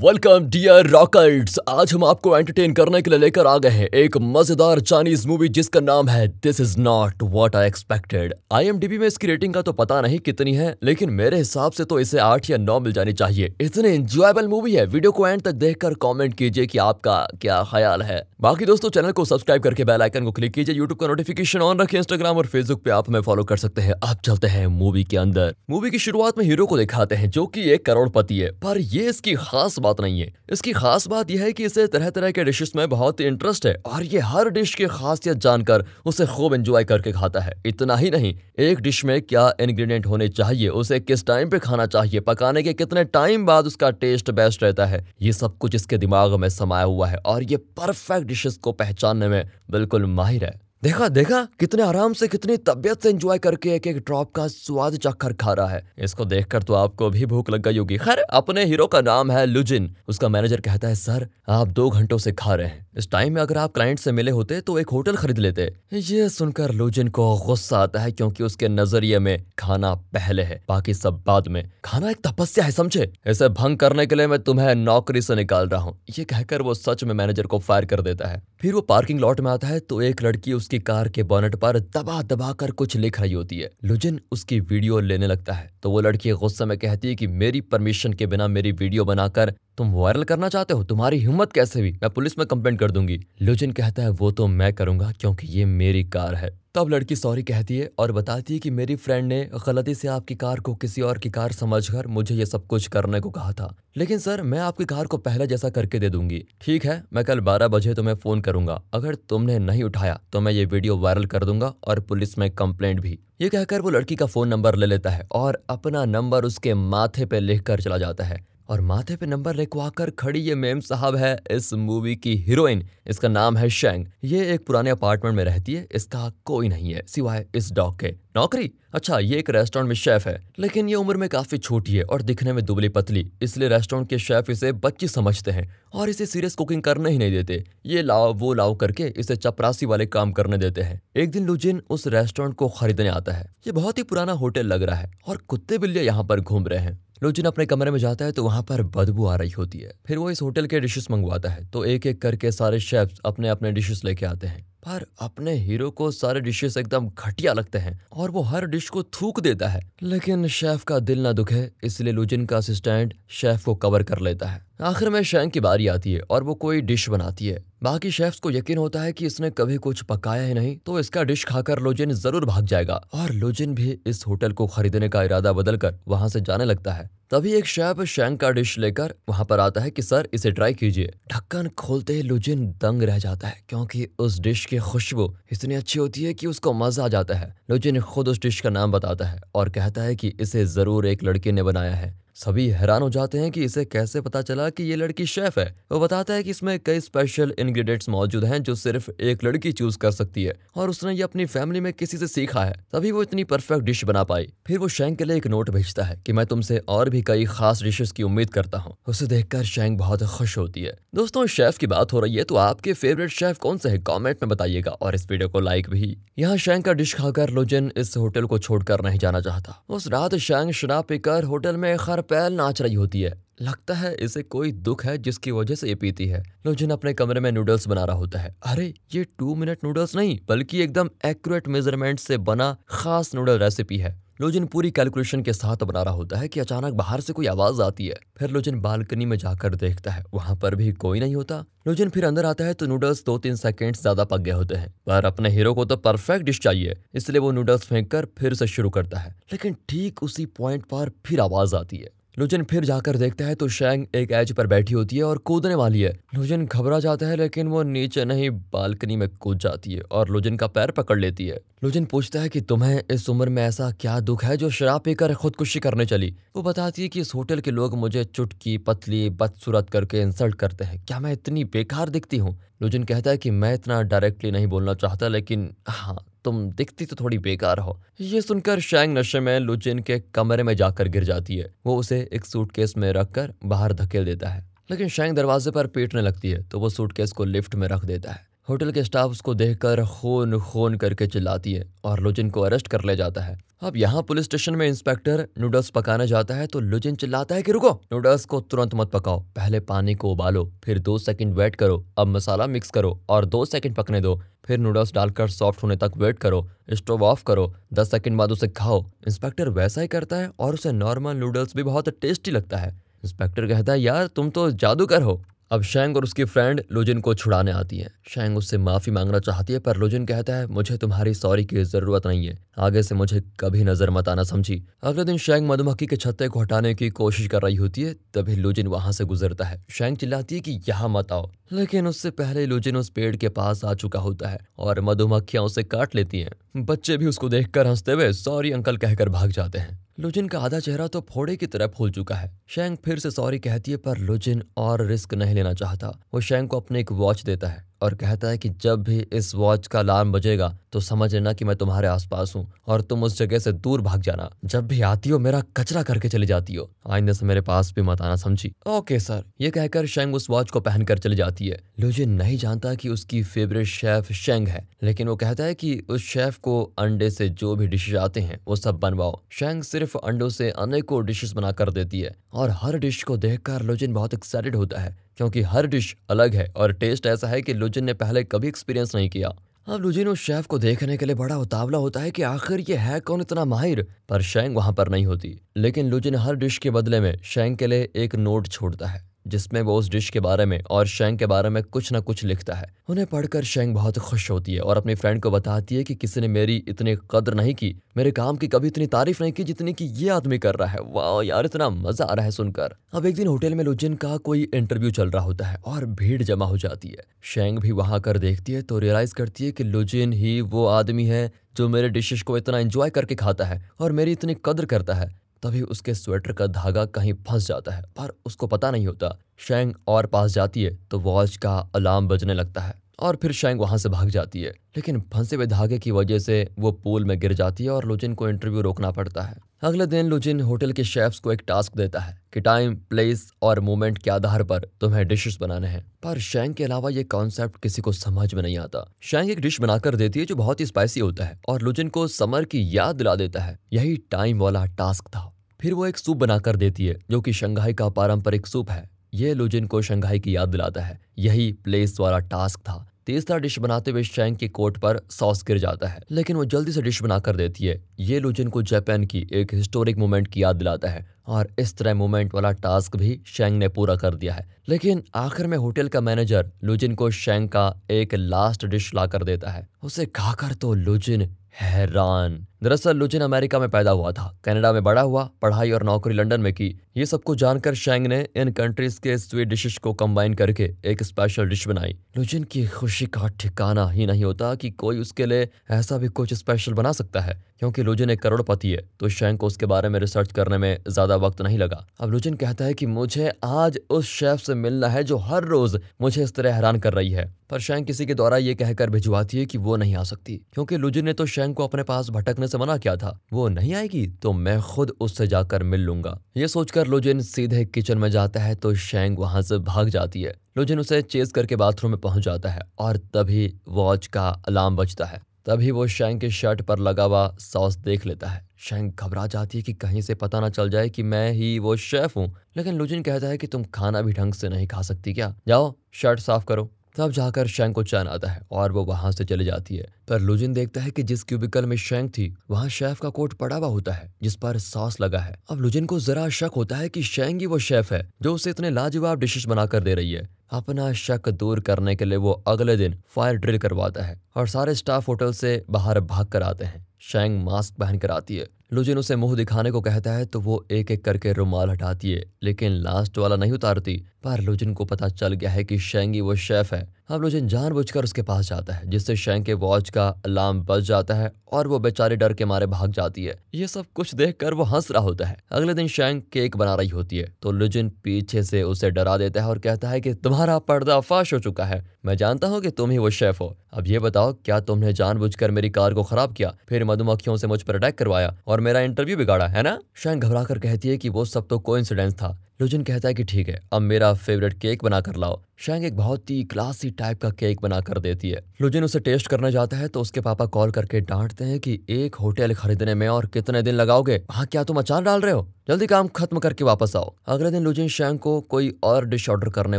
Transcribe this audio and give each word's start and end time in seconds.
Welcome 0.00 0.44
dear 0.50 0.86
रॉकर्ट्स 0.86 1.58
आज 1.68 1.92
हम 1.92 2.04
आपको 2.04 2.36
एंटरटेन 2.38 2.72
करने 2.74 3.00
के 3.02 3.10
लिए 3.10 3.18
लेकर 3.18 3.46
आ 3.46 3.56
गए 3.58 3.68
हैं 3.68 3.86
एक 3.94 4.16
मज़ेदार 4.18 4.80
चाइनीज़ 4.80 5.26
मूवी 5.28 5.48
जिसका 5.48 5.80
नाम 5.80 6.08
है 6.08 6.26
this 6.44 6.60
is 6.60 6.78
not 6.78 7.22
what 7.24 7.56
I 7.56 7.66
expected 7.66 8.34
IMDb 8.52 8.98
में 8.98 9.06
इसकी 9.06 9.26
रेटिंग 9.26 9.54
का 9.54 9.62
तो 9.62 9.72
पता 9.72 10.00
नहीं 10.00 10.18
कितनी 10.18 10.54
है, 10.54 10.74
लेकिन 10.82 11.10
मेरे 11.10 11.36
हिसाब 11.36 11.72
से 11.72 11.84
तो 11.84 11.98
इसे 12.00 12.18
आठ 12.18 12.48
या 12.50 12.56
नौ 12.58 12.78
मिल 12.80 12.92
जानी 12.92 13.12
चाहिए। 13.12 13.52
इतनी 13.60 13.88
एंजॉयबल 13.88 14.48
मूवी 14.48 14.74
है। 14.74 14.84
वीडियो 14.86 15.12
को 15.12 15.26
एंड 15.28 15.42
तक 15.42 15.52
देखकर 15.54 15.94
कमेंट 16.02 16.34
कीजिए 16.34 16.66
कि 16.66 16.78
आपका 16.78 17.18
क्या 17.40 17.62
ख्याल 17.72 18.02
है। 18.02 18.22
बाकी 18.40 18.66
दोस्तों 18.66 18.90
चैनल 18.90 19.12
को 19.12 19.24
सब्सक्राइब 19.24 19.62
करके 19.62 19.84
बेल 19.84 20.02
आइकन 20.02 20.24
को 20.24 20.32
क्लिक 20.32 20.52
कीजिए। 20.54 20.74
यूट्यूब 20.74 20.98
का 21.00 21.06
नोटिफिकेशन 21.06 21.60
ऑन 21.60 21.80
रखिए। 21.80 22.00
इंस्टाग्राम 22.00 22.36
और 22.36 22.46
फेसबुक 22.46 22.82
पे 22.82 22.90
आप 22.92 23.10
हमें 23.10 23.20
फॉलो 23.20 23.44
कर 23.44 23.56
सकते 23.58 23.82
हैं। 23.82 23.94
आप 24.04 24.22
चलते 24.24 24.46
हैं 24.46 24.66
मूवी 24.78 25.04
के 25.04 25.16
अंदर। 25.16 25.54
मूवी 25.70 25.90
की 25.90 25.98
शुरुआत 25.98 26.38
में 26.38 26.44
हीरो 26.44 26.66
को 26.66 26.78
दिखाते 26.78 27.14
हैं, 27.14 27.30
जो 27.30 27.46
की 27.46 27.68
एक 27.70 27.86
करोड़पति 27.86 28.38
है। 28.38 28.50
पर 28.60 28.80
ये 28.80 29.08
इसकी 29.08 29.34
खास 29.36 29.78
बात 29.78 29.88
नहीं 30.00 30.20
है। 30.20 30.32
इसकी 30.52 30.72
खास 30.72 31.06
बात 31.08 31.30
यह 31.30 31.42
है 31.42 31.52
कि 31.52 31.64
इसे 31.64 31.86
तरह 31.86 32.10
तरह 32.10 32.30
के 32.30 32.44
डिशेस 32.44 32.72
में 32.76 32.88
बहुत 32.88 33.20
इंटरेस्ट 33.20 33.66
है 33.66 33.74
और 33.86 34.02
ये 34.04 34.20
हर 34.20 34.50
डिश 34.50 34.74
की 34.74 34.86
खासियत 34.88 35.36
जानकर 35.38 35.84
उसे 36.04 36.26
खूब 36.26 36.54
एंजॉय 36.54 36.84
करके 36.84 37.12
खाता 37.12 37.40
है। 37.40 37.52
इतना 37.66 37.96
ही 37.96 38.10
नहीं, 38.10 38.34
एक 38.58 38.80
डिश 38.80 39.04
में 39.04 39.20
क्या 39.22 39.48
इंग्रेडिएंट 39.60 40.06
होने 40.06 40.28
चाहिए, 40.30 40.68
उसे 40.68 41.00
किस 41.00 41.26
टाइम 41.26 41.50
पे 41.50 41.58
खाना 41.58 41.86
चाहिए, 41.86 42.20
पकाने 42.20 42.62
के 42.62 42.72
कितने 42.74 43.04
टाइम 43.04 43.46
बाद 43.46 43.66
उसका 43.66 43.90
टेस्ट 43.92 44.30
बेस्ट 44.30 44.62
रहता 44.62 44.86
है, 44.86 45.06
ये 45.22 45.32
सब 45.32 45.58
कुछ 45.58 45.74
इसके 45.74 45.98
दिमाग 45.98 46.34
में 46.34 46.48
समाया 46.48 46.84
हुआ 46.84 47.08
है 47.08 47.16
और 47.16 47.42
ये 47.42 47.56
परफेक्ट 47.56 48.26
डिशेस 48.26 48.56
को 48.56 48.72
पहचानने 48.72 49.28
में 49.28 49.44
बिल्कुल 49.70 50.06
माहिर 50.06 50.44
है। 50.44 50.58
देखा 50.82 51.08
देखा, 51.08 51.42
कितने 51.60 51.82
आराम 51.82 52.12
से, 52.12 52.26
कितनी 52.28 52.56
तबियत 52.56 53.02
से 53.02 53.08
एंजॉय 53.08 53.38
करके 53.38 53.74
एक 53.74 53.86
एक 53.86 53.96
ड्रॉप 53.98 54.30
का 54.32 54.46
स्वाद 54.48 54.96
चखकर 54.96 55.32
खा 55.32 55.52
रहा 55.52 55.68
है। 55.68 55.82
इसको 55.98 56.24
देखकर 56.24 56.62
तो 56.62 56.74
आपको 56.74 57.10
भी 57.10 57.26
भूख 57.26 57.50
लग 57.50 57.62
गई 57.62 57.78
होगी। 57.78 57.96
खैर, 57.98 58.18
अपने 58.18 58.64
हीरो 58.64 58.86
का 58.86 59.00
नाम 59.00 59.30
है 59.30 59.44
लुजिन 59.46 59.94
उसका 60.08 60.28
मैनेजर 60.28 60.60
कहता 60.60 60.88
है, 60.88 60.94
सर, 60.94 61.28
आप 61.48 61.68
दो 61.68 61.88
घंटों 61.90 62.18
से 62.18 62.32
खा 62.32 62.54
रहे 62.54 62.66
हैं। 62.66 62.88
इस 62.98 63.10
टाइम 63.10 63.34
में 63.34 63.40
अगर 63.42 63.58
आप 63.58 63.72
क्लाइंट 63.72 63.98
से 63.98 64.12
मिले 64.12 64.30
होते 64.30 64.60
तो 64.60 64.78
एक 64.78 64.90
होटल 64.90 65.16
खरीद 65.16 65.38
लेते। 65.38 65.70
ये 65.92 66.28
सुनकर 66.28 66.70
लुजिन 66.70 67.08
को 67.08 67.36
गुस्सा 67.36 67.78
आता 67.78 68.00
है, 68.00 68.12
क्योंकि 68.12 68.44
उसके 68.44 68.68
नज़रिए 68.68 69.18
में 69.18 69.44
खाना 69.58 69.94
पहले 69.94 70.42
है, 70.42 70.60
बाकी 70.68 70.94
सब 70.94 71.22
बाद 71.26 71.48
में। 71.48 71.62
खाना 71.84 72.10
एक 72.10 72.26
तपस्या 72.26 72.64
है, 72.64 72.70
समझे? 72.70 73.12
इसे 73.26 73.48
भंग 73.50 73.76
करने 73.76 74.06
के 74.06 74.14
लिए 74.14 74.26
मैं 74.26 74.38
तुम्हें 74.38 74.74
नौकरी 74.74 75.22
से 75.22 75.34
निकाल 75.34 75.68
रहा 75.68 75.80
हूँ। 75.80 75.98
ये 76.18 76.24
कहकर 76.24 76.62
वो 76.62 76.74
सच 76.74 77.04
में 77.04 77.14
मैनेजर 77.14 77.46
को 77.46 77.58
फायर 77.58 77.84
कर 77.84 78.00
देता 78.00 78.28
है। 78.28 78.42
फिर 78.60 78.74
वो 78.74 78.80
पार्किंग 78.82 79.20
लॉट 79.20 79.40
में 79.40 79.50
आता 79.50 79.66
है 79.66 79.78
तो 79.80 80.02
एक 80.02 80.22
लड़की 80.22 80.52
उस 80.52 80.68
उसकी 80.70 80.78
कार 80.78 81.08
के 81.08 81.22
बोनट 81.22 81.56
पर 81.56 81.78
दबा 81.78 82.22
दबा 82.22 82.52
कर 82.52 82.70
कुछ 82.70 82.96
लिख 82.96 83.20
रही 83.20 83.32
होती 83.32 83.58
है। 83.58 83.70
लुजिन 83.84 84.20
उसकी 84.32 84.60
वीडियो 84.60 85.00
लेने 85.00 85.26
लगता 85.26 85.52
है। 85.52 85.70
तो 85.82 85.90
वो 85.90 86.00
लड़की 86.00 86.30
गुस्से 86.30 86.64
में 86.64 86.78
कहती 86.78 87.08
है 87.08 87.14
कि 87.14 87.26
मेरी 87.26 87.60
परमिशन 87.60 88.12
के 88.12 88.26
बिना 88.26 88.48
मेरी 88.48 88.72
वीडियो 88.72 89.04
बनाकर 89.04 89.54
तुम 89.78 89.92
वायरल 89.92 90.24
करना 90.24 90.48
चाहते 90.48 90.74
हो? 90.74 90.84
तुम्हारी 90.84 91.18
हिम्मत 91.18 91.52
कैसे 91.52 91.80
हुई? 91.80 91.92
मैं 91.92 92.10
पुलिस 92.10 92.38
में 92.38 92.46
कंप्लेंट 92.46 92.78
कर 92.78 92.90
दूँगी। 92.90 93.20
लुजिन 93.42 93.72
कहता 93.72 94.02
है, 94.02 94.10
वो 94.10 94.30
तो 94.30 94.46
मैं 94.46 94.72
करूँगा 94.74 95.12
क्योंकि 95.20 95.46
ये 95.46 95.64
मेरी 95.64 96.04
कार 96.04 96.34
है। 96.34 96.59
तब 96.74 96.88
लड़की 96.88 97.16
सॉरी 97.16 97.42
कहती 97.42 97.76
है 97.78 97.90
और 97.98 98.12
बताती 98.12 98.54
है 98.54 98.58
कि 98.58 98.70
मेरी 98.70 98.96
फ्रेंड 98.96 99.26
ने 99.28 99.48
गलती 99.66 99.94
से 99.94 100.08
आपकी 100.08 100.34
कार 100.34 100.60
को 100.60 100.74
किसी 100.74 101.02
और 101.02 101.18
की 101.18 101.30
कार 101.30 101.52
समझकर 101.52 102.06
मुझे 102.06 102.34
ये 102.34 102.46
सब 102.46 102.66
कुछ 102.66 102.86
करने 102.86 103.20
को 103.20 103.30
कहा 103.30 103.52
था। 103.52 103.74
लेकिन 103.96 104.18
सर, 104.18 104.42
मैं 104.42 104.58
आपकी 104.58 104.84
कार 104.84 105.06
को 105.06 105.16
पहले 105.16 105.46
जैसा 105.46 105.70
करके 105.70 105.98
दे 105.98 106.10
दूँगी। 106.10 106.44
ठीक 106.60 106.84
है, 106.84 107.02
मैं 107.12 107.24
कल 107.24 107.40
12 107.40 107.68
बजे 107.68 107.94
तुम्हें 107.94 108.14
फ़ोन 108.14 108.40
करूँगा। 108.40 108.80
अगर 108.94 109.14
तुमने 109.14 109.58
नहीं 109.58 109.82
उठाया 109.82 110.20
तो 110.32 110.40
मैं 110.40 110.52
ये 110.52 110.64
वीडियो 110.64 110.96
वायरल 110.96 111.24
कर 111.24 111.44
दूँगा 111.44 111.72
और 111.84 112.00
पुलिस 112.00 112.38
में 112.38 112.50
कंप्लेंट 112.50 113.00
भी। 113.00 113.18
ये 113.40 113.48
कहकर 113.48 113.80
वो 113.80 113.90
लड़की 113.90 114.16
का 114.16 114.26
फ़ोन 114.26 114.48
नंबर 114.48 114.76
ले 114.76 114.86
लेता 114.86 115.10
है 115.10 115.26
और 115.32 115.62
अपना 115.70 116.04
नंबर 116.04 116.44
उसके 116.44 116.74
माथे 116.74 117.26
पे 117.26 117.40
लिख 117.40 117.62
कर 117.62 117.80
चला 117.80 117.98
जाता 117.98 118.24
है। 118.24 118.44
और 118.70 118.80
माथे 118.80 119.14
पे 119.16 119.26
नंबर 119.26 119.54
लिखवाकर 119.54 120.10
खड़ी 120.10 120.40
ये 120.40 120.54
मेम 120.54 120.80
साहब 120.80 121.16
है 121.16 121.36
इस 121.50 121.72
मूवी 121.74 122.14
की 122.16 122.36
हीरोइन। 122.36 122.86
इसका 123.06 123.28
नाम 123.28 123.56
है 123.56 123.68
शेंग। 123.68 124.06
ये 124.24 124.52
एक 124.54 124.66
पुराने 124.66 124.90
अपार्टमेंट 124.90 125.36
में 125.36 125.44
रहती 125.44 125.74
है, 125.74 125.86
इसका 125.94 126.30
कोई 126.44 126.68
नहीं 126.68 126.92
है, 126.94 127.02
सिवाय 127.08 127.46
इस 127.54 127.72
डॉग 127.72 127.98
के। 127.98 128.14
नौकरी? 128.34 128.70
अच्छा 128.94 129.18
ये 129.18 129.38
एक 129.38 129.48
रेस्टोरेंट 129.50 129.88
में 129.88 129.94
शेफ 129.94 130.26
है, 130.26 130.36
लेकिन 130.58 130.88
ये 130.88 130.94
उम्र 130.94 131.16
में 131.16 131.28
काफ़ी 131.28 131.58
छोटी 131.58 131.94
है 131.94 132.02
और 132.04 132.22
दिखने 132.22 132.52
में 132.52 132.64
दुबली 132.64 132.88
पतली, 132.88 133.26
इसलिए 133.42 133.68
रेस्टोरेंट 133.68 134.08
के 134.08 134.18
शेफ 134.18 134.50
इसे 134.50 134.70
बच्ची 134.74 135.08
समझते 135.08 135.50
हैं 135.50 135.68
और 135.92 136.08
इसे 136.08 136.26
सीरियस 136.26 136.54
कुकिंग 136.54 136.82
करने 136.82 137.10
ही 137.10 137.18
नहीं 137.18 137.30
देते। 137.32 137.64
ये 137.86 138.02
लाओ, 138.02 138.32
वो 138.34 138.52
लाओ 138.54 138.74
करके 138.74 139.06
इसे 139.16 139.36
चपरासी 139.36 139.86
वाले 139.86 140.06
काम 140.08 140.32
करने 140.32 140.58
देते 140.58 140.82
हैं। 140.82 141.00
एक 141.16 141.30
दिन 141.30 141.46
लुजिन 141.46 141.82
उस 141.90 142.06
रेस्टोरेंट 142.08 142.54
को 142.54 142.68
खरीदने 142.70 143.08
आता 143.08 143.32
है। 143.32 143.44
ये 143.66 143.72
बहुत 143.72 143.98
ही 143.98 144.02
पुराना 144.04 144.32
होटल 144.34 144.66
लग 144.66 144.82
रहा 144.82 144.96
है 144.96 145.12
और 145.26 145.36
कुत्ते 145.38 145.78
बिल्लियाँ 145.78 146.06
यहाँ 146.06 146.24
पर 146.24 146.40
घूम 146.40 146.66
रहे 146.66 146.80
हैं। 146.80 146.98
लुजिन 147.22 147.44
अपने 147.44 147.66
कमरे 147.66 147.90
में 147.90 147.98
जाता 147.98 148.24
है 148.24 148.32
तो 148.32 148.44
वहाँ 148.44 148.62
पर 148.62 148.82
बदबू 148.84 149.26
आ 149.26 149.34
रही 149.36 149.50
होती 149.50 149.78
है। 149.78 149.92
फिर 150.06 150.18
वो 150.18 150.30
इस 150.30 150.42
होटल 150.42 150.66
के 150.66 150.80
डिशेस 150.80 151.10
मंगवाता 151.10 151.48
है 151.48 151.64
तो 151.64 151.84
एक 151.86 152.06
एक 152.06 152.22
करके 152.22 152.52
सारे 152.52 152.80
शेफ्स 152.80 153.20
अपने 153.24 153.48
अपने 153.48 153.72
डिशेस 153.72 154.04
लेके 154.04 154.26
आते 154.26 154.46
हैं। 154.46 154.68
पर 154.86 155.06
अपने 155.20 155.54
हीरो 155.54 155.90
को 155.90 156.10
सारे 156.10 156.40
डिशेस 156.40 156.76
एकदम 156.76 157.08
घटिया 157.08 157.52
लगते 157.52 157.78
हैं 157.78 158.00
और 158.12 158.30
वो 158.30 158.42
हर 158.42 158.66
डिश 158.66 158.88
को 158.88 159.02
थूक 159.02 159.40
देता 159.40 159.68
है। 159.68 159.92
लेकिन 160.02 160.46
शेफ 160.48 160.84
का 160.84 160.98
दिल 160.98 161.22
ना 161.22 161.32
दुखे, 161.32 161.70
इसलिए 161.84 162.12
लुजिन 162.12 162.46
का 162.46 162.56
असिस्टेंट 162.56 163.14
शेफ 163.28 163.64
को 163.64 163.74
कवर 163.74 164.02
कर 164.02 164.18
लेता 164.18 164.48
है। 164.48 164.69
आखिर 164.80 165.08
में 165.10 165.22
शैंक 165.22 165.52
की 165.52 165.60
बारी 165.60 165.86
आती 165.86 166.12
है 166.12 166.20
और 166.22 166.42
वो 166.42 166.54
कोई 166.54 166.80
डिश 166.80 167.08
बनाती 167.08 167.46
है। 167.46 167.64
बाकी 167.82 168.10
शेफ्स 168.10 168.38
को 168.40 168.50
यकीन 168.50 168.78
होता 168.78 169.00
है 169.02 169.12
कि 169.12 169.26
इसने 169.26 169.50
कभी 169.50 169.76
कुछ 169.76 170.02
पकाया 170.02 170.42
ही 170.42 170.54
नहीं 170.54 170.76
तो 170.76 170.98
इसका 171.00 171.22
डिश 171.22 171.44
खाकर 171.44 171.78
लोजिन 171.78 172.12
ज़रूर 172.12 172.44
भाग 172.44 172.66
जाएगा। 172.66 172.94
और 173.14 173.32
लोजिन 173.32 173.74
भी 173.74 173.98
इस 174.06 174.24
होटल 174.26 174.52
को 174.52 174.66
खरीदने 174.66 175.08
का 175.08 175.22
इरादा 175.22 175.52
बदलकर 175.52 175.98
वहाँ 176.08 176.28
से 176.28 176.40
जाने 176.40 176.64
लगता 176.64 176.92
है। 176.92 177.08
तभी 177.30 177.52
एक 177.52 177.66
शेफ 177.66 178.00
शैंक 178.04 178.40
का 178.40 178.50
डिश 178.50 178.78
लेकर 178.78 179.14
वहाँ 179.28 179.44
पर 179.44 179.60
आता 179.60 179.80
है 179.80 179.90
कि, 179.90 180.02
सर, 180.02 180.28
इसे 180.34 180.50
ट्राई 180.50 180.74
कीजिए। 180.74 181.12
ढक्कन 181.32 181.68
खोलते 181.78 182.12
ही 182.12 182.22
लुजिन 182.22 182.66
दंग 182.82 183.02
रह 183.02 183.18
जाता 183.18 183.48
है, 183.48 183.60
क्योंकि 183.68 184.06
उस 184.18 184.38
डिश 184.40 184.64
की 184.66 184.78
खुशबू 184.78 185.34
इतनी 185.52 185.74
अच्छी 185.74 185.98
होती 185.98 186.24
है 186.24 186.34
कि 186.34 186.46
उसको 186.46 186.72
मज़ा 186.74 187.04
आ 187.04 187.08
जाता 187.08 187.34
है। 187.34 187.54
लुजिन 187.70 188.00
खुद 188.02 188.28
उस 188.28 188.40
डिश 188.42 188.60
का 188.60 188.70
नाम 188.70 188.92
बताता 188.92 189.26
है 189.26 189.40
और 189.54 189.68
कहता 189.68 190.02
है 190.02 190.16
कि 190.16 190.32
इसे 190.40 190.64
ज़रूर 190.66 191.06
एक 191.06 191.24
लड़के 191.24 191.52
ने 191.52 191.62
बनाया 191.62 191.94
है। 191.94 192.18
सभी 192.40 192.66
हैरान 192.70 193.02
हो 193.02 193.08
जाते 193.10 193.38
हैं 193.38 193.50
कि 193.50 193.64
इसे 193.64 193.84
कैसे 193.84 194.20
पता 194.20 194.40
चला 194.42 194.68
कि 194.70 194.82
ये 194.82 194.96
लड़की 194.96 195.24
शेफ 195.26 195.58
है। 195.58 195.66
वो 195.92 195.98
बताता 196.00 196.34
है 196.34 196.42
कि 196.42 196.50
इसमें 196.50 196.78
कई 196.80 197.00
स्पेशल 197.00 197.52
इंग्रेडिएंट्स 197.58 198.08
मौजूद 198.08 198.44
हैं 198.44 198.62
जो 198.62 198.74
सिर्फ़ 198.74 199.10
एक 199.12 199.44
लड़की 199.44 199.72
चूज़ 199.72 199.98
कर 199.98 200.10
सकती 200.10 200.44
है, 200.44 200.54
और 200.76 200.90
उसने 200.90 201.12
ये 201.12 201.22
अपनी 201.22 201.46
फैमिली 201.46 201.80
में 201.80 201.92
किसी 201.92 202.18
से 202.18 202.26
सीखा 202.26 202.64
है। 202.64 202.74
तभी 202.92 203.10
वो 203.12 203.22
इतनी 203.22 203.44
परफेक्ट 203.44 203.84
डिश 203.84 204.04
बना 204.04 204.22
पाई। 204.24 204.48
फिर 204.66 204.78
वो 204.78 204.88
शैंक 204.88 205.18
के 205.18 205.24
लिए 205.24 205.36
एक 205.36 205.46
नोट 205.46 205.70
भेजता 205.70 206.04
है 206.04 206.16
कि 206.26 206.32
मैं 206.32 206.46
तुमसे 206.46 206.78
और 206.88 207.10
भी 207.10 207.22
कई 207.22 207.44
खास 207.46 207.82
डिशेस 207.82 208.12
की 208.12 208.22
उम्मीद 208.22 208.50
करता 208.50 208.78
हूँ। 208.78 208.96
उसे 209.06 209.26
देखकर 209.26 209.64
शैंक 209.64 209.98
बहुत 209.98 210.22
खुश 210.28 210.56
होती 210.58 210.82
है। 210.82 210.96
दोस्तों, 211.14 211.46
शेफ 211.48 211.78
की 211.78 211.86
बात 211.86 212.12
हो 212.12 212.20
रही 212.20 212.34
है 212.34 212.44
तो 212.44 212.56
आपके 212.58 212.92
फेवरेट 212.92 213.30
शेफ 213.30 213.58
कौन 213.58 213.78
से 213.78 213.88
है? 213.88 213.98
कॉमेंट 214.00 214.42
में 214.42 214.48
बताइएगा, 214.48 214.90
और 214.92 215.14
इस 215.14 215.30
वीडियो 215.30 215.48
को 215.48 215.60
लाइक 215.60 215.90
भी। 215.90 216.16
यहाँ 216.38 216.56
शैंक 216.58 216.84
का 216.84 216.92
डिश 216.92 217.14
खाकर 217.14 217.50
लोजन 217.50 217.92
इस 217.96 218.16
होटल 218.16 218.46
को 218.46 218.58
छोड़कर 218.60 219.04
नहीं 219.04 219.18
जाना 219.18 219.40
चाहता। 219.40 219.82
उस 219.88 220.08
रात 220.08 220.34
शैंक 220.38 220.72
शराब 220.72 221.04
पीकर 221.04 221.44
होटल 221.44 221.76
में 221.76 221.96
खर 221.98 222.20
पैल 222.30 222.52
नाच 222.52 222.82
रही 222.82 222.94
होती 222.94 223.20
है। 223.20 223.32
लगता 223.62 223.94
है 223.94 224.14
इसे 224.16 224.42
कोई 224.44 224.72
दुख 224.72 225.04
है 225.04 225.16
जिसकी 225.18 225.50
वजह 225.50 225.74
से 225.74 225.88
ये 225.88 225.94
पीती 225.94 226.26
है। 226.26 226.42
लोजिन 226.66 226.90
अपने 226.90 227.12
कमरे 227.14 227.40
में 227.40 227.50
नूडल्स 227.52 227.86
बना 227.88 228.04
रहा 228.04 228.16
होता 228.16 228.38
है। 228.38 228.54
अरे, 228.66 228.92
ये 229.14 229.24
टू 229.38 229.54
मिनट 229.54 229.78
नूडल्स 229.84 230.14
नहीं, 230.16 230.38
बल्कि 230.48 230.82
एकदम 230.82 231.10
एक्यूरेट 231.26 231.68
मेज़रमेंट 231.68 232.18
से 232.18 232.38
बना 232.40 232.76
खास 232.88 233.34
नूडल 233.34 233.58
रेसिपी 233.58 233.98
है। 233.98 234.18
लोजिन 234.40 234.66
पूरी 234.66 234.90
कैलकुलेशन 234.90 235.42
के 235.42 235.52
साथ 235.52 235.82
बना 235.84 236.02
रहा 236.02 236.14
होता 236.14 236.36
है 236.38 236.46
कि 236.48 236.60
अचानक 236.60 236.92
बाहर 236.92 237.20
से 237.20 237.32
कोई 237.32 237.46
आवाज़ 237.46 237.80
आती 237.82 238.06
है। 238.06 238.14
फिर 238.38 238.50
लोजिन 238.50 238.80
बालकनी 238.80 239.26
में 239.26 239.36
जाकर 239.36 239.74
देखता 239.74 240.10
है। 240.10 240.24
वहाँ 240.34 240.56
पर 240.56 240.74
भी 240.74 240.92
कोई 240.92 241.20
नहीं 241.20 241.34
होता। 241.34 241.58
लोजिन 241.86 242.08
फिर 242.08 242.24
अंदर 242.24 242.46
आता 242.46 242.64
है 242.64 242.74
तो 242.74 242.86
नूडल्स 242.86 243.22
दो 243.24 243.36
तीन 243.38 243.56
सेकंड 243.56 243.96
ज़्यादा 243.96 244.24
पक 244.24 244.40
गए 244.40 244.52
होते 244.52 244.74
हैं। 244.74 244.88
पर 245.06 245.24
अपने 245.24 245.48
हीरो 245.48 245.74
को 245.74 245.84
तो 245.84 245.96
परफेक्ट 245.98 246.44
डिश 246.44 246.60
चाहिए, 246.60 246.96
इसलिए 247.14 247.40
वो 247.40 247.50
नूडल्स 247.52 247.84
फेंक 247.84 248.10
कर 248.10 248.26
फिर 248.38 248.54
से 248.54 248.66
शुरू 248.66 248.90
करता 248.90 249.18
है। 249.18 249.34
लेकिन 249.52 249.76
ठीक 249.88 250.22
उसी 250.22 250.46
पॉइंट 250.46 250.84
पर 250.84 251.10
फिर 251.26 251.40
आवाज़ 251.40 251.76
आती 251.76 251.96
है। 251.96 252.08
लुजन 252.38 252.62
फिर 252.64 252.84
जाकर 252.84 253.16
देखता 253.16 253.44
है 253.44 253.54
तो 253.54 253.68
शैंग 253.68 254.06
एक 254.14 254.32
एज 254.32 254.52
पर 254.52 254.66
बैठी 254.66 254.94
होती 254.94 255.16
है 255.16 255.22
और 255.22 255.38
कूदने 255.38 255.74
वाली 255.74 256.00
है। 256.00 256.12
लुजन 256.34 256.66
घबरा 256.66 257.00
जाता 257.00 257.26
है, 257.26 257.36
लेकिन 257.36 257.68
वो 257.68 257.82
नीचे 257.82 258.24
नहीं, 258.24 258.50
बालकनी 258.50 259.16
में 259.16 259.28
कूद 259.28 259.58
जाती 259.58 259.92
है 259.92 260.00
और 260.00 260.28
लुजन 260.28 260.56
का 260.56 260.66
पैर 260.66 260.90
पकड़ 260.90 261.18
लेती 261.18 261.46
है। 261.46 261.60
लुजन 261.84 262.04
पूछता 262.04 262.40
है 262.40 262.48
कि 262.48 262.60
तुम्हें 262.60 263.02
इस 263.10 263.28
उम्र 263.30 263.48
में 263.48 263.62
ऐसा 263.62 263.90
क्या 263.90 264.20
दुख 264.20 264.44
है 264.44 264.56
जो 264.56 264.70
शराब 264.70 265.00
पीकर 265.00 265.34
खुदकुशी 265.34 265.80
करने 265.80 266.06
चली? 266.06 266.34
वो 266.56 266.62
बताती 266.62 267.02
है 267.02 267.08
कि 267.08 267.20
इस 267.20 267.34
होटल 267.34 267.60
के 267.60 267.70
लोग 267.70 267.94
मुझे 267.94 268.24
चुटकी, 268.24 268.78
पतली, 268.78 269.30
बदसूरत 269.30 269.90
करके 269.90 270.20
इंसल्ट 270.20 270.54
करते 270.54 270.84
हैं। 270.84 271.04
क्या 271.04 271.20
मैं 271.20 271.32
इतनी 271.32 271.64
बेकार 271.64 272.08
दिखती 272.08 272.36
हूँ? 272.36 272.58
लुजन 272.82 273.04
कहता 273.04 273.30
है 273.30 273.38
कि 273.38 273.50
मैं 273.50 273.74
इतना 273.74 274.02
डायरेक्टली 274.02 274.50
नहीं 274.50 274.66
बोलना 274.66 274.94
चाहता, 274.94 275.28
लेकिन 275.28 275.74
हाँ 275.88 276.26
तुम 276.44 276.70
दिखती 276.70 277.06
तो 277.06 277.16
थोड़ी 277.20 277.38
बेकार 277.38 277.78
हो। 277.78 278.00
ये 278.20 278.40
सुनकर 278.40 278.80
शैंग 278.80 279.18
नशे 279.18 279.40
में 279.40 279.58
लुचिन 279.60 279.98
के 279.98 280.18
कमरे 280.34 280.62
में 280.62 280.74
जाकर 280.74 281.08
गिर 281.08 281.24
जाती 281.24 281.56
है। 281.56 281.72
वो 281.86 281.96
उसे 281.96 282.28
एक 282.32 282.44
सूटकेस 282.44 282.96
में 282.96 283.12
रखकर 283.12 283.54
बाहर 283.64 283.92
धकेल 283.92 284.24
देता 284.24 284.48
है। 284.48 284.68
लेकिन 284.90 285.08
शैंग 285.08 285.36
दरवाजे 285.36 285.70
पर 285.70 285.86
पीटने 285.86 286.22
लगती 286.22 286.50
है 286.50 286.62
तो 286.62 286.80
वो 286.80 286.88
सूटकेस 286.90 287.32
को 287.32 287.44
लिफ्ट 287.44 287.74
में 287.74 287.88
रख 287.88 288.04
देता 288.04 288.32
है। 288.32 288.49
होटल 288.70 288.90
के 288.92 289.02
स्टाफ 289.04 289.30
उसको 289.30 289.54
देखकर 289.54 290.04
खून 290.04 290.58
खून 290.58 290.94
करके 290.94 291.26
चिल्लाती 291.26 291.72
है 291.72 291.84
और 292.04 292.20
लुजिन 292.20 292.50
को 292.50 292.60
अरेस्ट 292.60 292.88
कर 292.88 293.04
ले 293.04 293.16
जाता 293.16 293.40
है। 293.40 293.58
अब 293.82 293.96
यहाँ 293.96 294.22
पुलिस 294.22 294.44
स्टेशन 294.44 294.74
में 294.76 294.86
इंस्पेक्टर 294.86 295.46
नूडल्स 295.58 295.90
पकाने 295.90 296.26
जाता 296.26 296.54
है 296.54 296.66
तो 296.66 296.80
लुजिन 296.80 297.14
चिल्लाता 297.14 297.54
है 297.54 297.62
कि 297.62 297.72
रुको, 297.72 297.90
नूडल्स 298.12 298.44
को 298.44 298.60
तुरंत 298.60 298.94
मत 298.94 299.10
पकाओ। 299.10 299.40
पहले 299.56 299.80
पानी 299.80 300.14
को 300.14 300.32
उबालो, 300.32 300.64
फिर 300.84 300.98
दो 300.98 301.18
सेकंड 301.18 301.54
वेट 301.54 301.76
करो, 301.76 302.04
अब 302.18 302.26
मसाला 302.26 302.66
मिक्स 302.66 302.90
करो 302.90 303.20
और 303.28 303.44
दो 303.44 303.64
सेकंड 303.64 303.94
पकने 303.94 304.20
दो। 304.20 304.40
फिर 304.64 304.78
नूडल्स 304.78 305.14
डालकर 305.14 305.48
सॉफ्ट 305.48 305.82
होने 305.82 305.96
तक 305.96 306.12
वेट 306.16 306.38
करो, 306.38 306.68
स्टोव 306.92 307.22
ऑफ़ 307.22 307.44
करो, 307.44 307.74
दस 307.92 308.10
सेकंड 308.10 308.38
बाद 308.38 308.52
उसे 308.52 308.68
खाओ। 308.68 309.04
इंस्पेक्टर 309.26 309.68
वैसा 309.68 310.00
ही 310.00 310.08
करता 310.08 310.36
है 310.36 310.50
और 310.58 310.74
उसे 310.74 310.92
नॉर्मल 310.92 311.36
नूडल्स 311.36 311.76
भी 311.76 311.82
बहुत 311.82 312.08
टेस्टी 312.08 312.50
लगता 312.50 312.76
है। 312.76 312.90
इंस्पेक्टर 313.24 313.66
कहता 313.66 313.92
है, 313.92 314.00
यार, 314.00 314.26
तुम 314.26 314.50
तो 314.50 314.70
जादूगर 314.70 315.22
हो। 315.22 315.42
अब 315.72 315.82
शैंग 315.82 316.16
और 316.16 316.24
उसकी 316.24 316.44
फ्रेंड 316.44 316.82
लोजिन 316.92 317.20
को 317.20 317.34
छुड़ाने 317.34 317.70
आती 317.70 317.98
है। 317.98 318.10
शैंग 318.28 318.58
उससे 318.58 318.78
माफ़ी 318.78 319.12
मांगना 319.12 319.38
चाहती 319.38 319.72
है, 319.72 319.78
पर 319.78 319.96
लोजिन 319.96 320.26
कहता 320.26 320.54
है, 320.54 320.66
मुझे 320.66 320.96
तुम्हारी 320.96 321.34
सॉरी 321.34 321.64
की 321.64 321.84
ज़रूरत 321.84 322.26
नहीं 322.26 322.46
है। 322.46 322.58
आगे 322.78 323.02
से 323.02 323.14
मुझे 323.14 323.42
कभी 323.60 323.84
नज़र 323.84 324.10
मत 324.10 324.28
आना, 324.28 324.42
समझी? 324.42 324.84
अगले 325.02 325.24
दिन 325.24 325.36
शैंग 325.36 325.68
मधुमक्खी 325.68 326.06
के 326.06 326.16
छत्ते 326.16 326.48
को 326.48 326.60
हटाने 326.60 326.94
की 326.94 327.08
कोशिश 327.08 327.46
कर 327.46 327.62
रही 327.62 327.76
होती 327.76 328.02
है, 328.02 328.14
तभी 328.34 328.56
लोजिन 328.56 328.86
वहाँ 328.86 329.12
से 329.12 329.24
गुजरता 329.24 329.64
है। 329.64 329.86
शैंग 329.90 330.16
चिल्लाती 330.16 330.54
है 330.54 330.60
कि, 330.60 330.80
यहाँ 330.88 331.08
मत 331.08 331.32
आओ। 331.32 331.52
लेकिन 331.72 332.06
उससे 332.06 332.30
पहले 332.30 332.66
लोजिन 332.66 332.96
उस 332.96 333.10
पेड़ 333.10 333.36
के 333.36 333.48
पास 333.48 333.84
आ 333.84 333.94
चुका 333.94 334.20
होता 334.20 334.48
है 334.48 334.58
और 334.78 335.00
मधुमक्खियाँ 335.00 335.64
उसे 335.64 335.82
काट 335.82 336.14
लेती 336.14 336.40
हैं। 336.40 336.84
बच्चे 336.84 337.16
भी 337.16 337.26
उसको 337.26 337.48
देखकर 337.48 337.86
हँसते 337.86 338.12
हुए 338.12 338.32
सॉरी 338.32 338.72
अंकल 338.72 338.96
कहकर 338.96 339.28
भाग 339.28 339.50
जाते 339.50 339.78
हैं। 339.78 340.09
लुजिन 340.20 340.48
का 340.48 340.58
आधा 340.60 340.80
चेहरा 340.80 341.06
तो 341.06 341.20
फोड़े 341.20 341.56
की 341.56 341.66
तरह 341.66 341.86
फूल 341.86 342.10
चुका 342.10 342.34
है। 342.34 342.60
शैंग 342.66 342.96
फिर 343.04 343.18
से 343.18 343.30
सॉरी 343.30 343.58
कहती 343.58 343.90
है, 343.90 343.96
पर 343.96 344.18
लुजिन 344.18 344.62
और 344.76 345.06
रिस्क 345.06 345.34
नहीं 345.34 345.54
लेना 345.54 345.74
चाहता। 345.74 346.08
वो 346.34 346.40
शैंग 346.40 346.68
को 346.68 346.80
अपने 346.80 347.00
एक 347.00 347.12
वॉच 347.12 347.44
देता 347.44 347.68
है। 347.68 347.89
और 348.02 348.14
कहता 348.14 348.48
है 348.48 348.58
कि 348.58 348.68
जब 348.82 349.02
भी 349.02 349.18
इस 349.32 349.54
वॉच 349.54 349.86
का 349.86 349.98
अलार्म 349.98 350.32
बजेगा 350.32 350.76
तो 350.92 351.00
समझ 351.00 351.32
लेना 351.34 351.52
कि 351.52 351.64
मैं 351.64 351.76
तुम्हारे 351.76 352.08
आसपास 352.08 352.52
हूँ 352.56 352.66
और 352.86 353.00
तुम 353.00 353.22
उस 353.24 353.38
जगह 353.38 353.58
से 353.58 353.72
दूर 353.72 354.00
भाग 354.00 354.22
जाना। 354.22 354.50
जब 354.64 354.86
भी 354.86 355.00
आती 355.02 355.30
हो, 355.30 355.38
मेरा 355.38 355.62
कचरा 355.76 356.02
करके 356.02 356.28
चली 356.28 356.46
जाती 356.46 356.74
हो। 356.74 356.88
आइंदे 357.10 357.34
से 357.34 357.46
मेरे 357.46 357.60
पास 357.60 357.92
भी 357.96 358.02
मत 358.02 358.20
आना, 358.20 358.36
समझी? 358.36 358.72
ओके 358.86 359.18
सर 359.20 359.44
ये 359.60 359.70
कहकर 359.70 360.06
शेंग 360.06 360.34
उस 360.34 360.48
वॉच 360.50 360.70
को 360.70 360.80
पहनकर 360.80 361.18
चली 361.18 361.36
जाती 361.36 361.68
है। 361.68 361.80
लुजिन 362.00 362.30
नहीं 362.32 362.56
जानता 362.58 362.94
कि 362.94 363.08
उसकी 363.08 363.42
फेवरेट 363.42 363.86
शेफ 363.86 364.32
शेंग 364.32 364.68
है, 364.68 364.86
लेकिन 365.02 365.28
वो 365.28 365.36
कहता 365.36 365.64
है 365.64 365.74
कि 365.74 365.98
उस 366.08 366.24
शेफ 366.24 366.58
को 366.58 366.82
अंडे 366.98 367.30
से 367.30 367.48
जो 367.50 367.74
भी 367.76 367.86
डिशेज 367.86 368.16
आते 368.16 368.40
हैं, 368.40 368.60
वो 368.68 368.76
सब 368.76 368.98
बनवाओ। 368.98 369.40
शेंग 369.50 369.82
सिर्फ़ 369.82 370.16
अंडों 370.18 370.48
से 370.48 370.70
अनेकों 370.70 371.24
डिशेज 371.26 371.52
बना 371.52 371.72
कर 371.72 371.90
देती 371.90 372.20
है 372.20 372.34
और 372.52 372.70
हर 372.72 372.98
डिश 372.98 373.22
को 373.22 373.36
देखकर 373.36 373.82
लुजिन 373.82 374.12
बहुत 374.12 374.34
एक्साइटेड 374.34 374.76
होता 374.76 375.00
है। 375.00 375.18
क्योंकि 375.40 375.62
हर 375.62 375.86
डिश 375.86 376.16
अलग 376.30 376.54
है 376.54 376.72
और 376.76 376.92
टेस्ट 376.92 377.26
ऐसा 377.26 377.48
है 377.48 377.62
कि 377.62 377.74
लुजिन 377.74 378.04
ने 378.04 378.14
पहले 378.14 378.44
कभी 378.44 378.68
एक्सपीरियंस 378.68 379.14
नहीं 379.14 379.28
किया। 379.28 379.48
अब 379.88 380.00
लुजिन 380.00 380.28
उस 380.28 380.38
शेफ 380.38 380.66
को 380.66 380.78
देखने 380.78 381.16
के 381.16 381.26
लिए 381.26 381.34
बड़ा 381.34 381.56
उतावला 381.56 381.98
होता 381.98 382.20
है 382.20 382.30
कि 382.30 382.42
आखिर 382.42 382.80
ये 382.80 382.96
है 382.96 383.20
कौन 383.20 383.40
इतना 383.40 383.64
माहिर? 383.64 384.06
पर 384.28 384.42
शेंग 384.42 384.76
वहाँ 384.76 384.92
पर 384.92 385.08
नहीं 385.08 385.26
होती। 385.26 385.60
लेकिन 385.76 386.06
लुजिन 386.06 386.34
हर 386.34 386.54
डिश 386.54 386.78
के 386.78 386.90
बदले 386.90 387.20
में 387.20 387.38
शेंग 387.44 387.76
के 387.76 387.86
लिए 387.86 388.12
एक 388.16 388.34
नोट 388.34 388.68
छोड़ता 388.68 389.06
है। 389.06 389.29
जिसमें 389.46 389.80
वो 389.82 389.96
उस 389.98 390.08
डिश 390.10 390.28
के 390.30 390.40
बारे 390.40 390.66
में 390.66 390.80
और 390.90 391.06
शेंग 391.06 391.38
के 391.38 391.46
बारे 391.46 391.68
में 391.68 391.82
कुछ 391.82 392.12
न 392.12 392.20
कुछ 392.20 392.44
लिखता 392.44 392.74
है। 392.74 392.92
उन्हें 393.08 393.26
पढ़कर 393.26 393.64
शेंग 393.64 393.94
बहुत 393.94 394.18
खुश 394.18 394.50
होती 394.50 394.74
है 394.74 394.80
और 394.80 394.96
अपनी 394.96 395.14
फ्रेंड 395.14 395.40
को 395.42 395.50
बताती 395.50 395.96
है 395.96 396.04
कि 396.04 396.14
किसी 396.14 396.40
ने 396.40 396.48
मेरी 396.48 396.76
इतनी 396.88 397.16
कदर 397.30 397.54
नहीं 397.54 397.74
की, 397.74 397.94
मेरे 398.16 398.30
काम 398.30 398.56
की 398.56 398.68
कभी 398.68 398.88
इतनी 398.88 399.06
तारीफ़ 399.06 399.42
नहीं 399.42 399.52
की 399.52 399.64
जितनी 399.64 399.92
की 399.92 400.04
ये 400.04 400.28
आदमी 400.28 400.58
कर 400.58 400.74
रहा 400.74 400.88
है। 400.88 401.00
वाह 401.04 401.42
यार, 401.44 401.64
इतना 401.64 401.88
मज़ा 401.90 402.24
आ 402.24 402.34
रहा 402.34 402.44
है 402.44 402.50
सुनकर। 402.50 402.94
अब 403.14 403.26
एक 403.26 403.34
दिन 403.34 403.46
होटल 403.46 403.74
में 403.74 403.84
लुजिन 403.84 404.14
का 404.14 404.36
कोई 404.36 404.68
इंटरव्यू 404.74 405.10
चल 405.10 405.30
रहा 405.30 405.44
होता 405.44 405.66
है 405.66 405.78
और 405.86 406.06
भीड़ 406.06 406.42
जमा 406.42 406.66
हो 406.66 406.78
जाती 406.78 407.08
है। 407.08 407.24
शेंग 407.44 407.78
भी 407.78 407.92
वहाँ 407.92 408.20
कर 408.20 408.38
देखती 408.38 408.72
है 408.72 408.82
तो 408.82 408.98
रियलाइज़ 408.98 409.34
करती 409.34 409.64
है 409.64 409.72
कि 409.72 409.84
लुजिन 409.84 410.32
ही 410.32 410.60
वो 410.60 410.86
आदमी 410.86 411.24
है 411.26 411.50
जो 411.76 411.88
मेरे 411.88 412.08
डिशेस 412.08 412.42
को 412.42 412.56
इतना 412.58 412.78
एंजॉय 412.78 413.10
करके 413.10 413.34
खाता 413.34 413.64
है 413.64 413.90
और 414.00 414.12
मेरी 414.12 414.32
इतनी 414.32 414.56
कदर 414.64 414.84
करता 414.84 415.14
है। 415.14 415.39
तभी 415.62 415.82
उसके 415.82 416.14
स्वेटर 416.14 416.52
का 416.52 416.66
धागा 416.66 417.04
कहीं 417.06 417.32
फंस 417.48 417.66
जाता 417.66 417.92
है, 417.92 418.02
पर 418.16 418.32
उसको 418.46 418.66
पता 418.66 418.90
नहीं 418.90 419.06
होता। 419.06 419.36
शेंग 419.58 419.92
और 420.08 420.26
पास 420.26 420.50
जाती 420.50 420.82
है 420.82 420.96
तो 421.10 421.18
वॉच 421.18 421.56
का 421.56 421.76
अलार्म 421.94 422.28
बजने 422.28 422.54
लगता 422.54 422.80
है, 422.80 422.94
और 423.18 423.36
फिर 423.36 423.52
शेंग 423.52 423.80
वहाँ 423.80 423.98
से 423.98 424.08
भाग 424.08 424.28
जाती 424.28 424.62
है। 424.62 424.70
लेकिन 424.96 425.20
फंसे 425.32 425.56
हुए 425.56 425.66
धागे 425.66 425.98
की 425.98 426.10
वजह 426.10 426.38
से 426.38 426.66
वो 426.78 426.92
पूल 426.92 427.24
में 427.24 427.38
गिर 427.40 427.52
जाती 427.52 427.84
है 427.84 427.90
और 427.90 428.04
लोचिन 428.04 428.34
को 428.34 428.48
इंटरव्यू 428.48 428.80
रोकना 428.80 429.10
पड़ता 429.10 429.42
है। 429.42 429.56
अगले 429.82 430.06
दिन 430.06 430.26
लुजिन 430.26 430.60
होटल 430.60 430.92
के 430.92 431.04
शेफ्स 431.04 431.38
को 431.38 431.52
एक 431.52 431.62
टास्क 431.66 431.96
देता 431.96 432.20
है 432.20 432.42
कि 432.52 432.60
टाइम, 432.60 432.94
प्लेस 432.94 433.52
और 433.62 433.80
मोमेंट 433.80 434.18
के 434.18 434.30
आधार 434.30 434.64
पर 434.64 434.88
तुम्हें 435.00 435.28
डिशेस 435.28 435.58
बनाने 435.60 435.88
हैं। 435.88 436.12
पर 436.22 436.38
शैंग 436.38 436.74
के 436.74 436.84
अलावा 436.84 437.10
ये 437.10 437.24
कॉन्सेप्ट 437.24 437.82
किसी 437.82 438.02
को 438.02 438.12
समझ 438.12 438.54
में 438.54 438.62
नहीं 438.62 438.78
आता। 438.78 439.12
शैंग 439.20 439.50
एक 439.50 439.60
डिश 439.60 439.80
बनाकर 439.80 440.16
देती 440.16 440.40
है 440.40 440.46
जो 440.46 440.54
बहुत 440.54 440.80
ही 440.80 440.86
स्पाइसी 440.86 441.20
होता 441.20 441.44
है 441.44 441.60
और 441.68 441.82
लुजिन 441.82 442.08
को 442.08 442.28
समर 442.28 442.64
की 442.64 442.96
याद 442.96 443.16
दिला 443.16 443.34
देता 443.34 443.60
है। 443.60 443.78
यही 443.92 444.16
टाइम 444.16 444.58
वाला 444.58 444.86
टास्क 444.86 445.28
था। 445.28 445.56
फिर 445.80 445.94
वो 445.94 446.06
एक 446.06 446.18
सूप 446.18 446.36
बनाकर 446.36 446.76
देती 446.76 447.06
है, 447.06 447.18
जो 447.30 447.40
कि 447.40 447.52
शंघाई 447.52 447.94
का 447.94 448.08
पारंपरिक 448.08 448.66
सूप 448.66 448.90
है। 448.90 449.10
ये 449.34 449.54
लुजिन 449.54 449.86
को 449.86 450.02
शंघाई 450.02 450.38
की 450.40 450.56
याद 450.56 450.68
दिलाता 450.68 451.00
है। 451.00 451.20
यही 451.38 451.72
प्लेस 451.72 452.20
वाला 452.20 452.38
टास्क 452.38 452.80
था। 452.80 453.09
तीसरा 453.26 453.58
डिश 453.58 453.78
बनाते 453.78 454.10
हुए 454.10 454.22
शैंग 454.22 454.56
की 454.56 454.68
कोट 454.68 454.98
पर 454.98 455.20
सॉस 455.30 455.64
गिर 455.66 455.78
जाता 455.78 456.08
है, 456.08 456.20
लेकिन 456.30 456.56
वो 456.56 456.64
जल्दी 456.64 456.92
से 456.92 457.02
डिश 457.02 457.22
बनाकर 457.22 457.56
देती 457.56 457.84
है। 457.84 458.04
ये 458.20 458.38
लुजिन 458.40 458.68
को 458.68 458.82
जापान 458.82 459.24
की 459.24 459.46
एक 459.52 459.74
हिस्टोरिक 459.74 460.18
मोमेंट 460.18 460.48
की 460.48 460.62
याद 460.62 460.76
दिलाता 460.76 461.08
है, 461.08 461.34
और 461.46 461.68
इस 461.78 461.96
तरह 461.96 462.14
मोमेंट 462.14 462.54
वाला 462.54 462.72
टास्क 462.72 463.16
भी 463.16 463.40
शेंग 463.46 463.78
ने 463.78 463.88
पूरा 463.88 464.16
कर 464.16 464.34
दिया 464.34 464.54
है। 464.54 464.76
लेकिन 464.88 465.22
आखिर 465.34 465.66
में 465.66 465.76
होटल 465.78 466.08
का 466.08 466.20
मैनेजर 466.20 466.70
लुजिन 466.84 467.14
को 467.14 467.30
शेंग 467.30 467.68
का 467.68 468.00
एक 468.10 468.34
लास्ट 468.34 468.86
डिश 468.86 469.14
ला 469.14 469.26
कर 469.26 469.44
देता 469.44 469.70
है। 469.70 469.88
उसे 470.02 470.26
खाकर 470.26 470.74
तो 470.74 470.94
लुजिन 470.94 471.56
हैरान। 471.80 472.66
दरअसल 472.82 473.16
लुजिन 473.16 473.40
अमेरिका 473.40 473.78
में 473.78 473.88
पैदा 473.90 474.10
हुआ 474.10 474.30
था, 474.32 474.44
कनाडा 474.64 474.92
में 474.92 475.02
बड़ा 475.04 475.22
हुआ, 475.22 475.42
पढ़ाई 475.62 475.90
और 475.90 476.02
नौकरी 476.02 476.34
लंदन 476.34 476.60
में 476.60 476.72
की। 476.72 476.96
ये 477.16 477.26
सब 477.26 477.42
कुछ 477.42 477.58
जानकर 477.58 477.94
शैंग 477.94 478.26
ने 478.26 478.38
इन 478.56 478.70
कंट्रीज़ 478.72 479.18
के 479.20 479.36
स्वीट 479.38 479.68
डिशेस 479.68 479.96
को 479.98 480.12
कंबाइन 480.14 480.54
करके 480.54 480.90
एक 481.04 481.22
स्पेशल 481.22 481.68
डिश 481.68 481.86
बनाई। 481.88 482.16
लुजिन 482.36 482.64
की 482.64 482.86
खुशी 482.88 483.26
का 483.28 483.48
ठिकाना 483.60 484.08
ही 484.10 484.26
नहीं 484.26 484.44
होता 484.44 484.74
कि 484.74 484.90
कोई 484.92 485.18
उसके 485.20 485.46
लिए 485.46 485.68
ऐसा 485.90 486.18
भी 486.18 486.28
कुछ 486.30 486.54
स्पेशल 486.54 486.92
बना 486.92 487.12
सकता 487.12 487.40
है, 487.40 487.60
क्योंकि 487.78 488.02
लुजिन 488.02 488.30
एक 488.30 488.42
करोड़पति 488.42 488.90
है 488.90 489.04
तो 489.20 489.28
शैंग 489.30 489.58
को 489.58 489.66
उसके 489.66 489.86
बारे 489.86 490.08
में 490.08 490.18
रिसर्च 490.20 490.52
करने 490.52 490.78
में 490.78 490.96
ज़्यादा 491.08 491.36
वक्त 491.36 491.62
नहीं 491.62 491.78
लगा। 491.78 492.04
अब 492.20 492.30
लुजिन 492.30 492.54
कहता 492.54 492.84
है 492.84 492.94
कि 492.94 493.06
मुझे 493.08 493.52
आज 493.64 493.98
उस 494.10 494.30
शेफ 494.30 494.60
से 494.60 494.74
मिलना 494.76 495.08
है 495.08 495.24
जो 495.24 495.36
हर 495.38 495.64
रोज 495.66 496.00
मुझे 496.20 496.42
इस 496.42 496.54
तरह 496.54 496.74
हैरान 496.74 496.98
कर 496.98 497.12
रही 497.12 497.30
है, 497.30 497.52
पर 497.70 497.80
शैंग 497.80 498.06
किसी 498.06 498.26
के 498.26 498.34
द्वारा 498.34 498.56
ये 498.58 498.74
कहकर 498.74 499.10
भिजवाती 499.10 499.58
है 499.58 499.66
कि 499.66 499.78
वो 499.78 499.96
नहीं 499.96 500.14
आ 500.14 500.22
सकती, 500.24 500.60
क्योंकि 500.72 500.96
लुजिन 500.96 501.24
ने 501.24 501.32
तो 501.32 501.46
शैंग 501.48 501.74
को 501.74 501.84
अपने 501.84 502.02
पास 502.04 502.30
भटकने 502.30 502.68
से 502.70 502.78
मना 502.78 502.96
किया 502.96 503.16
था। 503.16 503.38
वो 503.52 503.68
नहीं 503.68 503.94
आएगी 503.94 504.26
तो 504.42 504.52
मैं 504.52 504.80
खुद 504.80 505.12
उससे 505.20 505.46
जाकर 505.46 505.82
मिल 505.82 506.00
लूँगा। 506.00 506.38
ये 506.56 506.68
सोचकर 506.68 507.06
लुजिन 507.06 507.40
सीधे 507.40 507.84
किचन 507.84 508.18
में 508.18 508.30
जाता 508.30 508.60
है 508.60 508.74
तो 508.74 508.94
शैंग 508.94 509.38
वहाँ 509.38 509.62
से 509.62 509.78
भाग 509.78 510.08
जाती 510.08 510.42
है। 510.42 510.54
लुजिन 510.78 511.00
उसे 511.00 511.22
चेज 511.22 511.52
करके 511.52 511.76
बाथरूम 511.76 512.12
में 512.12 512.20
पहुँच 512.20 512.42
जाता 512.42 512.70
है 512.70 512.80
और 512.98 513.16
तभी 513.34 513.72
वॉच 513.88 514.26
का 514.26 514.48
अलार्म 514.68 514.96
बजता 514.96 515.24
है। 515.24 515.40
तभी 515.66 515.90
वो 515.90 516.06
शैंग 516.06 516.40
के 516.40 516.50
शर्ट 516.50 516.82
पर 516.82 516.98
लगा 516.98 517.24
हुआ 517.24 517.56
सॉस 517.60 517.96
देख 517.96 518.26
लेता 518.26 518.48
है। 518.48 518.68
शैंग 518.78 519.12
घबरा 519.12 519.46
जाती 519.46 519.78
है 519.78 519.82
कि 519.82 519.92
कहीं 519.92 520.20
से 520.20 520.34
पता 520.34 520.60
ना 520.60 520.68
चल 520.68 520.90
जाए 520.90 521.08
कि 521.08 521.22
मैं 521.22 521.50
ही 521.52 521.78
वो 521.78 521.96
शेफ 521.96 522.36
हूँ। 522.36 522.46
लेकिन 522.76 522.94
लुजिन 522.94 523.22
कहता 523.22 523.46
है 523.46 523.58
कि 523.58 523.66
तुम 523.66 523.84
खाना 523.84 524.22
भी 524.22 524.32
ढंग 524.32 524.54
से 524.54 524.68
नहीं 524.68 524.86
खा 524.86 525.02
सकती 525.02 525.34
क्या? 525.34 525.54
जाओ, 525.68 525.94
शर्ट 526.12 526.40
साफ़ 526.40 526.64
करो। 526.64 526.90
तब 527.16 527.30
जाकर 527.30 527.66
शैंग 527.66 527.94
को 527.94 528.02
चैन 528.02 528.26
आता 528.26 528.50
है 528.50 528.60
और 528.70 528.92
वो 528.92 529.04
वहाँ 529.04 529.32
से 529.32 529.44
चली 529.44 529.64
जाती 529.64 529.96
है। 529.96 530.06
पर 530.28 530.40
लुजिन 530.40 530.72
देखता 530.72 531.00
है 531.00 531.10
कि 531.10 531.22
जिस 531.22 531.42
क्यूबिकल 531.42 531.86
में 531.86 531.96
शैंग 531.96 532.28
थी, 532.30 532.54
वहाँ 532.70 532.88
शेफ 532.88 533.20
का 533.20 533.28
कोट 533.28 533.54
पड़ा 533.54 533.76
हुआ 533.76 533.88
होता 533.88 534.12
है, 534.12 534.32
जिस 534.42 534.54
पर 534.56 534.78
सॉस 534.78 535.20
लगा 535.20 535.38
है। 535.38 535.56
अब 535.70 535.80
लुजिन 535.80 536.06
को 536.06 536.20
जरा 536.20 536.48
शक 536.48 536.70
होता 536.76 536.96
है 536.96 537.08
कि 537.08 537.22
शैंग 537.22 537.60
ही 537.60 537.66
वो 537.66 537.78
शेफ 537.78 538.12
है, 538.12 538.28
जो 538.42 538.54
उसे 538.54 538.70
इतने 538.70 538.90
लाजवाब 538.90 539.38
डिशेस 539.38 539.66
बनाकर 539.66 540.02
दे 540.02 540.14
रही 540.14 540.32
है। 540.32 540.48
अपना 540.70 541.12
शक 541.12 541.48
दूर 541.48 541.80
करने 541.80 542.16
के 542.16 542.24
लिए 542.24 542.38
वो 542.38 542.52
अगले 542.66 542.96
दिन 542.96 543.18
फायर 543.28 543.56
ड्रिल 543.56 543.78
करवाता 543.78 544.22
है 544.22 544.40
और 544.56 544.68
सारे 544.68 544.94
स्टाफ 544.94 545.28
होटल 545.28 545.52
से 545.52 545.82
बाहर 545.90 546.20
भाग 546.20 546.46
कर 546.46 546.62
आते 546.62 546.84
हैं। 546.84 547.06
शैंग 547.20 547.62
मास्क 547.64 547.94
पहन 547.94 548.18
कर 548.18 548.30
आती 548.30 548.56
है। 548.56 548.66
लुजिन 548.92 549.18
उसे 549.18 549.36
मुँह 549.36 549.54
दिखाने 549.56 549.90
को 549.90 550.00
कहता 550.00 550.32
है 550.32 550.44
तो 550.44 550.60
वो 550.60 550.84
एक 550.90 551.10
एक 551.10 551.24
करके 551.24 551.52
रुमाल 551.52 551.90
हटाती 551.90 552.30
है, 552.30 552.44
लेकिन 552.62 552.92
लास्ट 552.92 553.38
वाला 553.38 553.56
नहीं 553.56 553.72
उतारती। 553.72 554.22
पर 554.44 554.60
लुजिन 554.60 554.92
को 554.94 555.04
पता 555.04 555.28
चल 555.28 555.52
गया 555.52 555.70
है 555.70 555.84
कि 555.84 555.98
शेंगी 556.00 556.40
वो 556.40 556.54
शेफ 556.56 556.92
है। 556.94 557.06
अब 557.30 557.42
लुजिन 557.42 557.66
जानबूझकर 557.68 558.24
उसके 558.24 558.42
पास 558.42 558.68
जाता 558.68 558.92
है, 558.92 559.08
जिससे 559.10 559.36
शैंग 559.36 559.64
के 559.64 559.74
वॉच 559.74 560.08
का 560.10 560.26
अलार्म 560.44 560.80
बज 560.80 561.02
जाता 561.02 561.34
है 561.34 561.50
और 561.72 561.88
वो 561.88 561.98
बेचारी 561.98 562.36
डर 562.36 562.52
के 562.52 562.64
मारे 562.64 562.86
भाग 562.86 563.12
जाती 563.12 563.44
है। 563.44 563.54
ये 563.74 563.86
सब 563.86 564.06
कुछ 564.14 564.34
देखकर 564.34 564.74
वो 564.74 564.84
हंस 564.84 565.10
रहा 565.10 565.22
होता 565.22 565.46
है। 565.46 565.56
अगले 565.70 565.94
दिन 565.94 566.08
शेंग 566.08 566.40
केक 566.52 566.76
बना 566.76 566.94
रही 566.94 567.08
होती 567.08 567.36
है 567.36 567.52
तो 567.62 567.72
लुजिन 567.72 568.08
पीछे 568.24 568.62
से 568.62 568.82
उसे 568.82 569.10
डरा 569.10 569.36
देता 569.36 569.60
है 569.60 569.68
और 569.68 569.78
कहता 569.78 570.08
है 570.08 570.20
कि 570.20 570.34
तुम्हारा 570.34 570.78
पर्दा 570.80 571.18
फाश 571.20 571.52
हो 571.54 571.58
चुका 571.58 571.84
है। 571.84 572.04
मैं 572.24 572.36
जानता 572.36 572.68
हूँ 572.68 572.80
कि 572.80 572.90
तुम 572.90 573.10
ही 573.10 573.18
वो 573.18 573.30
शेफ 573.30 573.60
हो। 573.60 573.76
अब 573.92 574.06
ये 574.06 574.18
बताओ, 574.18 574.52
क्या 574.54 574.80
तुमने 574.80 575.12
जानबूझकर 575.12 575.70
मेरी 575.70 575.90
कार 575.90 576.14
को 576.14 576.22
खराब 576.22 576.52
किया, 576.52 576.74
फिर 576.88 577.04
मधुमक्खियों 577.04 577.56
से 577.56 577.66
मुझ 577.66 577.82
पर 577.82 577.94
अटैक 577.94 578.18
करवाया 578.18 578.54
और 578.66 578.80
मेरा 578.80 579.00
इंटरव्यू 579.00 579.36
बिगाड़ा, 579.36 579.66
है 579.66 579.82
ना? 579.82 579.98
शेंग 580.14 580.42
घबरा 580.42 580.64
कर 580.64 580.78
कहती 580.78 581.08
है 581.08 581.16
की 581.18 581.28
वो 581.28 581.44
सब 581.44 581.68
तो 581.68 581.78
को 581.78 582.00
था। 582.02 582.58
लुजिन 582.80 583.02
कहता 583.02 583.28
है 583.28 583.34
कि 583.34 583.44
ठीक 583.44 583.68
है 583.68 583.80
अब 583.92 584.02
मेरा 584.02 584.32
फेवरेट 584.34 584.74
केक 584.74 585.04
बना 585.04 585.20
कर 585.20 585.36
लाओ। 585.36 585.60
शैंग 585.80 586.04
एक 586.04 586.16
बहुत 586.16 586.50
ही 586.50 586.64
क्लासी 586.64 587.10
टाइप 587.10 587.42
का 587.42 587.50
केक 587.50 587.80
बना 587.82 588.00
कर 588.00 588.18
देती 588.18 588.50
है। 588.50 588.64
लुजिन 588.82 589.04
उसे 589.04 589.20
टेस्ट 589.20 589.46
करने 589.46 589.72
चाहता 589.72 589.96
है 589.96 590.08
तो 590.08 590.20
उसके 590.20 590.40
पापा 590.40 590.66
कॉल 590.66 590.90
करके 590.90 591.20
डांटते 591.20 591.64
हैं 591.64 591.80
कि 591.80 592.00
एक 592.08 592.34
होटल 592.34 592.74
खरीदने 592.74 593.14
में 593.14 593.28
और 593.28 593.46
कितने 593.46 593.82
दिन 593.82 593.94
लगाओगे? 593.94 594.36
वहाँ 594.36 594.66
क्या 594.66 594.84
तुम 594.84 594.98
अचार 594.98 595.22
डाल 595.22 595.40
रहे 595.40 595.52
हो? 595.52 595.72
जल्दी 595.88 596.06
काम 596.06 596.28
खत्म 596.28 596.58
करके 596.58 596.84
वापस 596.84 597.16
आओ। 597.16 597.34
अगले 597.46 597.70
दिन 597.70 597.82
लुजिन 597.82 598.08
शैंग 598.08 598.38
को 598.38 598.60
कोई 598.60 598.98
और 599.02 599.26
डिश 599.26 599.48
ऑर्डर 599.48 599.68
करने 599.68 599.98